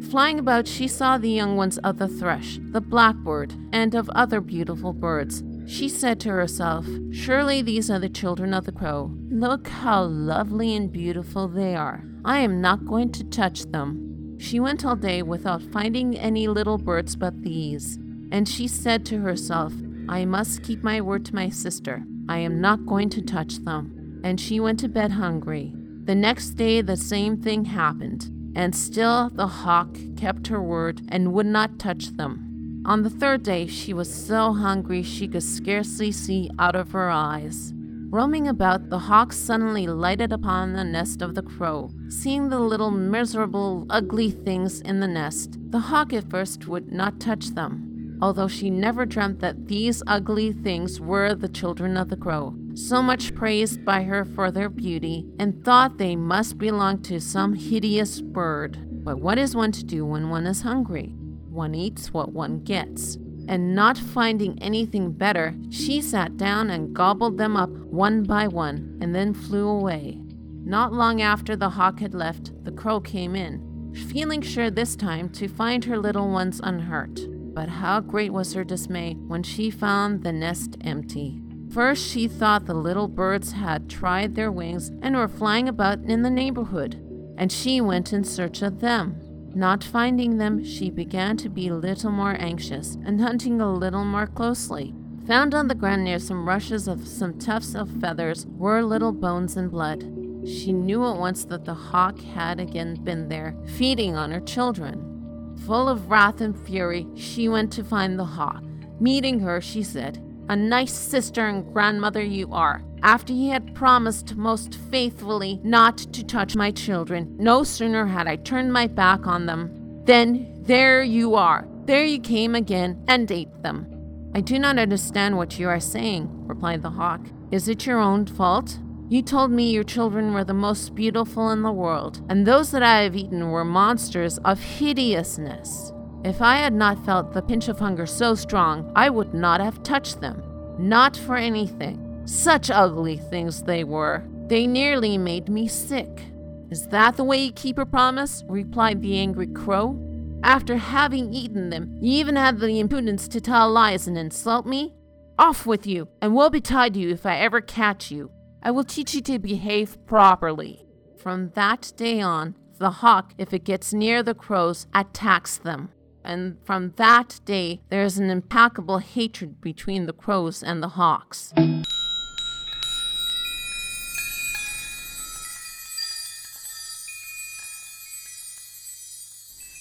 Flying 0.10 0.38
about, 0.38 0.68
she 0.68 0.90
saw 0.90 1.18
the 1.18 1.30
young 1.30 1.56
ones 1.56 1.78
of 1.78 1.98
the 1.98 2.10
thrush, 2.10 2.60
the 2.62 2.82
blackbird, 2.82 3.54
and 3.72 3.96
of 3.96 4.10
other 4.10 4.42
beautiful 4.42 4.92
birds. 4.92 5.44
She 5.66 5.88
said 5.88 6.20
to 6.22 6.30
herself, 6.30 6.86
Surely 7.14 7.62
these 7.62 7.90
are 7.90 8.00
the 8.00 8.10
children 8.10 8.54
of 8.54 8.66
the 8.66 8.74
crow. 8.74 9.16
Look 9.30 9.70
how 9.70 10.04
lovely 10.04 10.76
and 10.76 10.92
beautiful 10.92 11.48
they 11.48 11.74
are. 11.74 12.04
I 12.26 12.40
am 12.40 12.60
not 12.60 12.86
going 12.86 13.14
to 13.14 13.24
touch 13.24 13.62
them. 13.72 14.11
She 14.42 14.60
went 14.60 14.84
all 14.84 14.96
day 14.96 15.22
without 15.22 15.62
finding 15.62 16.18
any 16.18 16.48
little 16.48 16.80
birds 16.80 17.16
but 17.16 17.44
these. 17.44 17.98
And 18.32 18.50
she 18.50 18.68
said 18.68 19.06
to 19.06 19.20
herself, 19.20 19.72
I 20.10 20.26
must 20.26 20.64
keep 20.64 20.84
my 20.84 21.00
word 21.00 21.26
to 21.26 21.36
my 21.36 21.50
sister. 21.50 22.04
I 22.28 22.40
am 22.40 22.60
not 22.60 22.88
going 22.88 23.12
to 23.12 23.22
touch 23.22 23.58
them. 23.58 24.20
And 24.24 24.42
she 24.42 24.60
went 24.60 24.80
to 24.80 24.90
bed 24.90 25.12
hungry. 25.12 25.76
The 26.06 26.16
next 26.16 26.56
day, 26.56 26.82
the 26.82 26.98
same 26.98 27.38
thing 27.38 27.66
happened. 27.66 28.32
And 28.56 28.76
still 28.76 29.30
the 29.30 29.46
hawk 29.46 29.96
kept 30.18 30.48
her 30.48 30.62
word 30.62 31.04
and 31.10 31.34
would 31.34 31.46
not 31.46 31.78
touch 31.78 32.08
them. 32.18 32.82
On 32.84 33.04
the 33.04 33.12
third 33.12 33.44
day, 33.44 33.68
she 33.68 33.94
was 33.94 34.12
so 34.12 34.54
hungry 34.54 35.04
she 35.04 35.28
could 35.28 35.44
scarcely 35.44 36.12
see 36.12 36.50
out 36.58 36.76
of 36.76 36.94
her 36.94 37.12
eyes. 37.12 37.76
Roaming 38.12 38.48
about, 38.48 38.90
the 38.90 39.00
hawk 39.00 39.34
suddenly 39.34 39.88
lighted 39.88 40.32
upon 40.34 40.74
the 40.74 40.84
nest 40.84 41.22
of 41.22 41.34
the 41.34 41.42
crow. 41.42 41.90
Seeing 42.10 42.50
the 42.50 42.60
little 42.60 42.92
miserable, 42.92 43.88
ugly 43.90 44.30
things 44.30 44.82
in 44.82 45.00
the 45.00 45.08
nest, 45.08 45.58
the 45.70 45.80
hawk 45.80 46.14
at 46.14 46.30
first 46.30 46.68
would 46.68 46.92
not 46.92 47.20
touch 47.20 47.48
them, 47.56 48.20
although 48.22 48.50
she 48.50 48.70
never 48.70 49.06
dreamt 49.06 49.40
that 49.40 49.68
these 49.68 50.04
ugly 50.08 50.52
things 50.52 51.00
were 51.00 51.34
the 51.34 51.48
children 51.48 51.98
of 51.98 52.10
the 52.10 52.18
crow 52.18 52.54
so 52.76 53.02
much 53.02 53.36
praised 53.36 53.84
by 53.84 54.04
her 54.04 54.26
for 54.26 54.52
their 54.52 54.70
beauty, 54.70 55.26
and 55.40 55.64
thought 55.64 55.98
they 55.98 56.16
must 56.16 56.58
belong 56.58 57.02
to 57.04 57.20
some 57.20 57.54
hideous 57.54 58.22
bird. 58.22 59.04
But 59.04 59.20
what 59.20 59.38
is 59.38 59.56
one 59.56 59.72
to 59.74 59.84
do 59.84 60.06
when 60.06 60.30
one 60.30 60.46
is 60.46 60.62
hungry? 60.62 61.14
One 61.50 61.76
eats 61.76 62.14
what 62.14 62.32
one 62.32 62.64
gets. 62.64 63.18
And 63.52 63.76
not 63.76 63.98
finding 63.98 64.58
anything 64.64 65.12
better, 65.12 65.54
she 65.70 66.00
sat 66.00 66.38
down 66.38 66.70
and 66.70 66.96
gobbled 66.96 67.38
them 67.38 67.58
up 67.58 67.70
one 67.70 68.24
by 68.24 68.48
one, 68.48 68.98
and 69.02 69.14
then 69.14 69.34
flew 69.34 69.68
away. 69.68 70.18
Not 70.64 70.94
long 70.94 71.22
after 71.22 71.58
the 71.58 71.72
hawk 71.72 72.00
had 72.00 72.14
left, 72.14 72.54
the 72.64 72.72
crow 72.72 73.02
came 73.02 73.36
in, 73.36 73.94
feeling 74.08 74.42
sure 74.42 74.72
this 74.72 74.96
time 74.96 75.28
to 75.32 75.50
find 75.50 75.84
her 75.84 75.98
little 75.98 76.30
ones 76.30 76.62
unhurt. 76.64 77.20
But 77.54 77.68
how 77.68 78.00
great 78.00 78.32
was 78.32 78.54
her 78.54 78.64
dismay 78.64 79.16
when 79.28 79.44
she 79.44 79.70
found 79.70 80.24
the 80.24 80.32
nest 80.32 80.78
empty. 80.80 81.42
First, 81.74 82.10
she 82.10 82.30
thought 82.30 82.68
the 82.68 82.74
little 82.74 83.10
birds 83.10 83.52
had 83.52 83.90
tried 83.90 84.34
their 84.34 84.50
wings 84.50 84.94
and 85.02 85.14
were 85.14 85.28
flying 85.28 85.68
about 85.68 86.00
in 86.06 86.22
the 86.22 86.30
neighborhood, 86.30 86.96
and 87.38 87.52
she 87.52 87.82
went 87.82 88.14
in 88.14 88.24
search 88.24 88.62
of 88.62 88.80
them. 88.80 89.20
Not 89.54 89.84
finding 89.84 90.38
them, 90.38 90.64
she 90.64 90.90
began 90.90 91.36
to 91.38 91.50
be 91.50 91.68
a 91.68 91.76
little 91.76 92.12
more 92.12 92.36
anxious 92.40 92.98
and 93.06 93.20
hunting 93.20 93.60
a 93.60 93.72
little 93.72 94.06
more 94.06 94.28
closely. 94.28 94.94
Found 95.28 95.54
on 95.54 95.68
the 95.68 95.76
ground 95.76 96.06
near 96.06 96.20
some 96.20 96.48
rushes 96.48 96.88
of 96.88 97.08
some 97.08 97.38
tufts 97.38 97.76
of 97.76 97.90
feathers 98.00 98.48
were 98.58 98.82
little 98.82 99.12
bones 99.12 99.58
and 99.58 99.70
blood. 99.70 100.02
She 100.46 100.72
knew 100.72 101.06
at 101.06 101.18
once 101.18 101.44
that 101.46 101.66
the 101.66 101.74
hawk 101.74 102.20
had 102.20 102.60
again 102.60 102.96
been 103.04 103.28
there, 103.28 103.56
feeding 103.78 104.16
on 104.16 104.32
her 104.32 104.40
children. 104.40 105.56
Full 105.66 105.88
of 105.88 106.10
wrath 106.10 106.42
and 106.42 106.58
fury, 106.58 107.06
she 107.16 107.48
went 107.48 107.72
to 107.74 107.84
find 107.84 108.18
the 108.18 108.26
hawk. 108.26 108.64
Meeting 109.00 109.42
her, 109.42 109.62
she 109.62 109.84
said, 109.84 110.24
a 110.52 110.56
nice 110.56 110.92
sister 110.94 111.48
and 111.48 111.72
grandmother 111.72 112.22
you 112.22 112.54
are. 112.54 112.84
After 113.04 113.32
he 113.32 113.48
had 113.48 113.74
promised 113.74 114.36
most 114.36 114.76
faithfully 114.92 115.62
not 115.64 115.98
to 115.98 116.26
touch 116.26 116.58
my 116.58 116.72
children, 116.72 117.34
no 117.40 117.64
sooner 117.64 118.06
had 118.06 118.28
I 118.28 118.36
turned 118.36 118.74
my 118.74 118.88
back 118.88 119.26
on 119.26 119.46
them, 119.46 120.04
then 120.04 120.62
there 120.64 121.04
you 121.04 121.36
are. 121.36 121.66
There 121.86 122.04
you 122.04 122.20
came 122.20 122.54
again 122.54 123.02
and 123.08 123.32
ate 123.32 123.64
them. 123.64 123.88
I 124.36 124.42
do 124.42 124.60
not 124.60 124.78
understand 124.78 125.38
what 125.38 125.58
you 125.58 125.70
are 125.70 125.80
saying, 125.80 126.28
replied 126.48 126.82
the 126.82 126.90
hawk. 126.90 127.22
Is 127.52 127.70
it 127.70 127.86
your 127.86 128.00
own 128.00 128.26
fault? 128.26 128.78
You 129.08 129.22
told 129.22 129.52
me 129.52 129.72
your 129.72 129.86
children 129.86 130.34
were 130.34 130.44
the 130.44 130.54
most 130.54 130.96
beautiful 130.96 131.50
in 131.52 131.62
the 131.62 131.72
world, 131.72 132.26
and 132.28 132.46
those 132.46 132.72
that 132.72 132.84
I 132.84 133.04
have 133.04 133.16
eaten 133.16 133.52
were 133.52 133.64
monsters 133.64 134.38
of 134.40 134.60
hideousness. 134.60 135.94
If 136.24 136.40
I 136.40 136.58
had 136.58 136.74
not 136.74 137.04
felt 137.04 137.34
the 137.34 137.42
pinch 137.42 137.68
of 137.68 137.80
hunger 137.80 138.06
so 138.06 138.36
strong, 138.36 138.92
I 138.96 139.10
would 139.10 139.34
not 139.34 139.60
have 139.60 139.82
touched 139.82 140.22
them. 140.22 140.44
Not 140.78 141.18
for 141.18 141.36
anything. 141.36 142.22
Such 142.26 142.70
ugly 142.70 143.18
things 143.18 143.64
they 143.64 143.84
were. 143.84 144.24
They 144.46 144.68
nearly 144.68 145.18
made 145.18 145.50
me 145.50 145.68
sick. 145.68 146.22
Is 146.70 146.86
that 146.88 147.18
the 147.18 147.24
way 147.24 147.46
you 147.46 147.52
keep 147.52 147.80
a 147.80 147.88
promise? 147.88 148.44
replied 148.48 149.02
the 149.02 149.18
angry 149.18 149.48
crow. 149.48 150.00
After 150.44 150.78
having 150.78 151.34
eaten 151.34 151.72
them, 151.72 151.98
you 152.00 152.20
even 152.20 152.36
had 152.36 152.60
the 152.60 152.80
impudence 152.80 153.28
to 153.30 153.42
tell 153.42 153.72
lies 153.72 154.08
and 154.08 154.18
insult 154.18 154.68
me? 154.68 154.94
Off 155.40 155.66
with 155.66 155.88
you, 155.88 156.08
and 156.22 156.36
woe 156.36 156.52
betide 156.52 156.96
you 156.96 157.10
if 157.10 157.26
I 157.26 157.38
ever 157.38 157.62
catch 157.62 158.12
you. 158.12 158.30
I 158.62 158.70
will 158.70 158.84
teach 158.84 159.16
you 159.16 159.22
to 159.22 159.40
behave 159.40 159.98
properly. 160.06 160.86
From 161.18 161.50
that 161.56 161.94
day 161.96 162.22
on, 162.22 162.56
the 162.78 162.92
hawk, 162.92 163.34
if 163.40 163.54
it 163.54 163.64
gets 163.64 163.92
near 163.92 164.22
the 164.22 164.36
crows, 164.36 164.86
attacks 164.94 165.58
them 165.58 165.90
and 166.24 166.58
from 166.64 166.94
that 166.98 167.40
day, 167.46 167.82
there 167.90 168.04
is 168.04 168.20
an 168.20 168.30
implacable 168.30 169.00
hatred 169.00 169.60
between 169.62 170.06
the 170.06 170.14
crows 170.14 170.62
and 170.62 170.84
the 170.84 170.90
hawks. 170.90 171.52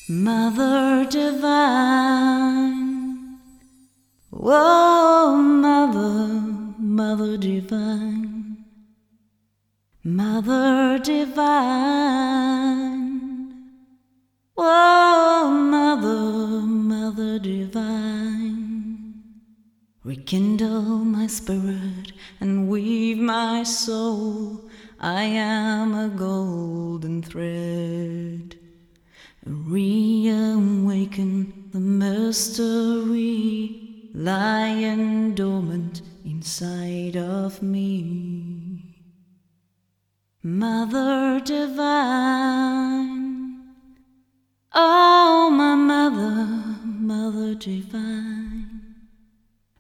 Mother 0.09 1.05
Divine, 1.09 3.39
oh 4.33 5.37
Mother, 5.37 6.81
Mother 6.81 7.37
Divine, 7.37 8.65
Mother 10.03 10.99
Divine 10.99 13.00
whoa, 14.61 15.51
mother, 15.51 16.61
mother 16.67 17.39
divine. 17.39 19.15
Rekindle 20.05 21.05
my 21.17 21.27
spirit 21.27 22.13
and 22.41 22.69
weave 22.69 23.19
my 23.19 23.63
soul. 23.63 24.69
I 24.99 25.23
am 25.25 25.95
a 25.95 26.09
golden 26.09 27.23
thread. 27.23 28.59
Reawaken 29.47 31.31
the 31.73 31.81
mystery 31.81 33.31
lying 34.13 35.35
dormant 35.35 36.03
inside 36.25 37.17
of 37.17 37.63
me. 37.63 38.91
Mother 40.43 41.41
divine, 41.45 43.40
oh, 44.73 45.51
my 45.51 45.75
mother, 45.75 46.47
mother 46.85 47.55
divine, 47.55 48.95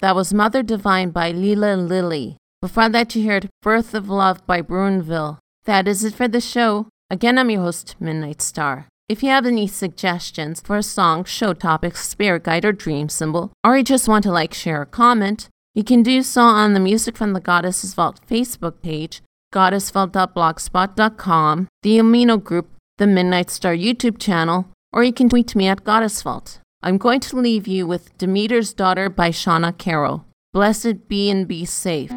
That 0.02 0.16
was 0.18 0.34
Mother 0.34 0.64
Divine 0.64 1.12
by 1.12 1.32
Lila 1.32 1.78
Lily. 1.78 2.36
Before 2.62 2.90
that, 2.90 3.16
you 3.16 3.26
heard 3.26 3.50
Birth 3.62 3.94
of 3.94 4.10
Love 4.10 4.46
by 4.46 4.62
BrunuhVille. 4.62 5.38
That 5.64 5.88
is 5.88 6.04
it 6.04 6.14
for 6.14 6.28
the 6.28 6.42
show. 6.42 6.90
Again, 7.10 7.38
I'm 7.38 7.50
your 7.50 7.62
host, 7.62 7.96
Midnight 8.00 8.42
Star. 8.42 8.88
If 9.10 9.22
you 9.22 9.28
have 9.30 9.46
any 9.46 9.68
suggestions 9.68 10.62
for 10.62 10.78
a 10.78 10.84
song, 10.84 11.26
show 11.26 11.54
topic, 11.54 11.98
spirit 11.98 12.44
guide, 12.44 12.64
or 12.66 12.72
dream 12.72 13.10
symbol, 13.10 13.52
or 13.64 13.78
you 13.78 13.84
just 13.84 14.08
want 14.08 14.24
to 14.24 14.32
like, 14.32 14.54
share, 14.54 14.82
or 14.82 14.86
comment, 14.86 15.50
you 15.76 15.84
can 15.84 16.04
do 16.04 16.24
so 16.24 16.42
on 16.42 16.74
the 16.74 16.80
Music 16.80 17.18
from 17.18 17.34
the 17.34 17.42
Goddesses 17.42 17.94
Vault 17.94 18.22
Facebook 18.30 18.82
page, 18.82 19.22
goddessvault.blogspot.com, 19.54 21.68
the 21.82 21.98
Amino 21.98 22.42
Group, 22.42 22.70
the 22.98 23.08
Midnight 23.08 23.50
Star 23.50 23.76
YouTube 23.76 24.20
channel, 24.20 24.68
or 24.92 25.04
you 25.04 25.12
can 25.12 25.28
tweet 25.30 25.56
me 25.56 25.68
at 25.68 25.84
Goddess 25.84 26.22
Vault. 26.22 26.60
I'm 26.82 26.98
going 26.98 27.20
to 27.22 27.36
leave 27.36 27.68
you 27.68 27.86
with 27.86 28.18
Demeter's 28.18 28.74
Daughter 28.74 29.10
by 29.10 29.30
Shawna 29.30 29.78
Carol. 29.78 30.26
Blessed 30.54 31.08
be 31.08 31.30
and 31.30 31.48
be 31.48 31.66
safe. 31.66 32.12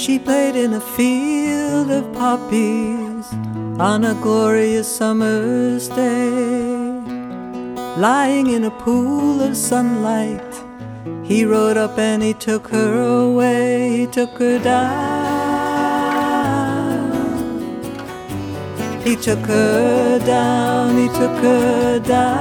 She 0.00 0.18
played 0.18 0.56
in 0.56 0.72
a 0.72 0.80
field 0.80 1.90
of 1.90 2.10
poppies 2.14 3.26
on 3.78 4.02
a 4.02 4.14
glorious 4.22 4.88
summer's 4.88 5.88
day. 5.88 6.70
Lying 7.98 8.46
in 8.46 8.64
a 8.64 8.70
pool 8.70 9.42
of 9.42 9.54
sunlight, 9.54 10.54
he 11.22 11.44
rode 11.44 11.76
up 11.76 11.98
and 11.98 12.22
he 12.22 12.32
took 12.32 12.68
her 12.68 13.26
away. 13.26 13.98
He 13.98 14.06
took 14.06 14.30
her 14.38 14.58
down. 14.58 15.10
He 19.04 19.16
took 19.16 19.40
her 19.40 20.18
down. 20.20 20.96
He 20.96 21.08
took 21.08 21.36
her 21.44 21.98
down. 21.98 22.40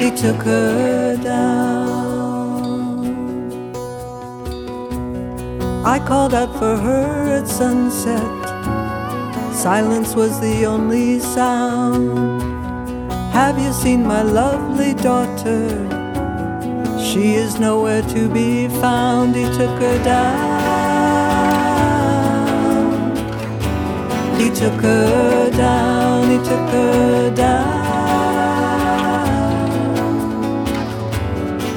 He 0.00 0.10
took 0.10 0.42
her 0.42 1.16
down. 1.22 2.05
I 5.86 6.00
called 6.00 6.34
out 6.34 6.52
for 6.58 6.76
her 6.76 7.38
at 7.38 7.46
sunset. 7.46 8.20
Silence 9.54 10.16
was 10.16 10.40
the 10.40 10.66
only 10.66 11.20
sound. 11.20 12.42
Have 13.32 13.56
you 13.56 13.72
seen 13.72 14.02
my 14.04 14.22
lovely 14.22 14.94
daughter? 14.94 15.68
She 16.98 17.34
is 17.34 17.60
nowhere 17.60 18.02
to 18.02 18.28
be 18.28 18.66
found. 18.66 19.36
He 19.36 19.44
took 19.44 19.80
her 19.80 20.02
down. 20.02 20.56
He 24.40 24.50
took 24.50 24.80
her 24.80 25.50
down. 25.52 26.30
He 26.32 26.38
took 26.38 26.68
her 26.74 27.30
down. 27.30 27.86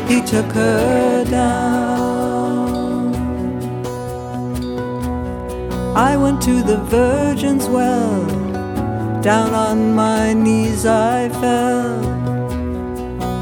He 0.07 0.21
took 0.23 0.51
her 0.53 1.25
down. 1.25 2.08
I 5.99 6.15
went 6.15 6.41
to 6.43 6.63
the 6.63 6.77
Virgin's 6.77 7.67
well. 7.67 8.25
Down 9.21 9.53
on 9.53 9.93
my 9.93 10.31
knees 10.31 10.85
I 10.85 11.27
fell. 11.27 11.99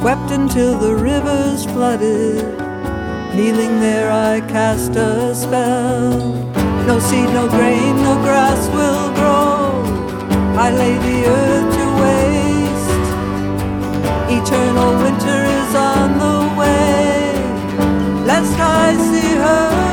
Wept 0.04 0.32
until 0.32 0.76
the 0.76 0.96
rivers 0.96 1.66
flooded. 1.66 2.58
Kneeling 3.36 3.80
there 3.80 4.12
I 4.12 4.42
cast 4.42 4.96
a 4.96 5.36
spell. 5.36 6.18
No 6.88 6.98
seed, 6.98 7.30
no 7.30 7.48
grain, 7.48 7.96
no 7.98 8.16
grass 8.26 8.68
will 8.70 9.14
grow. 9.14 9.84
I 10.58 10.72
lay 10.72 10.96
the 11.08 11.20
earth 11.38 11.70
to 11.78 11.86
waste. 12.06 13.10
Eternal 14.40 14.94
winter 15.04 15.42
is 15.62 15.76
on 15.76 16.18
the 16.26 16.40
way. 16.60 17.38
Lest 18.26 18.60
I 18.60 18.96
see 19.12 19.36
her 19.46 19.87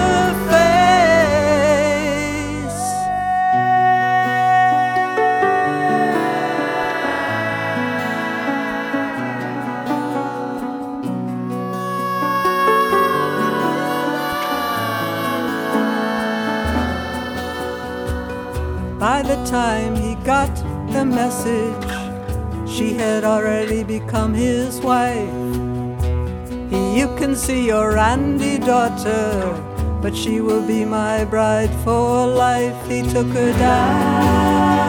the 19.26 19.42
time 19.46 19.96
he 19.96 20.14
got 20.16 20.54
the 20.92 21.04
message, 21.04 21.84
she 22.68 22.94
had 22.94 23.24
already 23.24 23.82
become 23.82 24.34
his 24.34 24.80
wife. 24.80 25.32
You 26.70 27.08
can 27.16 27.34
see 27.34 27.66
your 27.66 27.94
Randy 27.94 28.58
daughter, 28.58 29.54
but 30.02 30.14
she 30.14 30.40
will 30.40 30.66
be 30.66 30.84
my 30.84 31.24
bride 31.24 31.70
for 31.84 32.26
life. 32.26 32.76
He 32.88 33.02
took 33.02 33.26
her 33.28 33.52
down. 33.58 34.84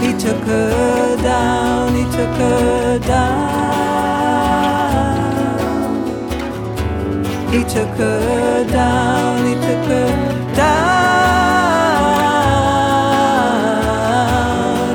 He 0.00 0.12
took 0.12 0.42
her 0.44 1.16
down. 1.22 1.94
He 1.94 2.04
took 2.04 2.36
her 2.36 2.98
down. 3.00 3.66
He 7.52 7.64
took 7.64 7.88
her 7.98 8.64
down. 8.70 9.46
He 9.46 9.54
took 9.54 9.84
her 9.88 10.35
down. 10.56 10.76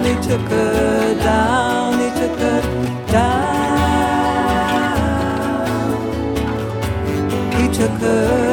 He 0.05 0.13
took 0.27 0.41
her 0.49 1.15
down. 1.15 1.99
He 1.99 2.09
took 2.19 2.37
her 2.39 2.61
down. 3.11 3.61
He 7.57 7.65
took 7.77 7.91
her. 8.01 8.50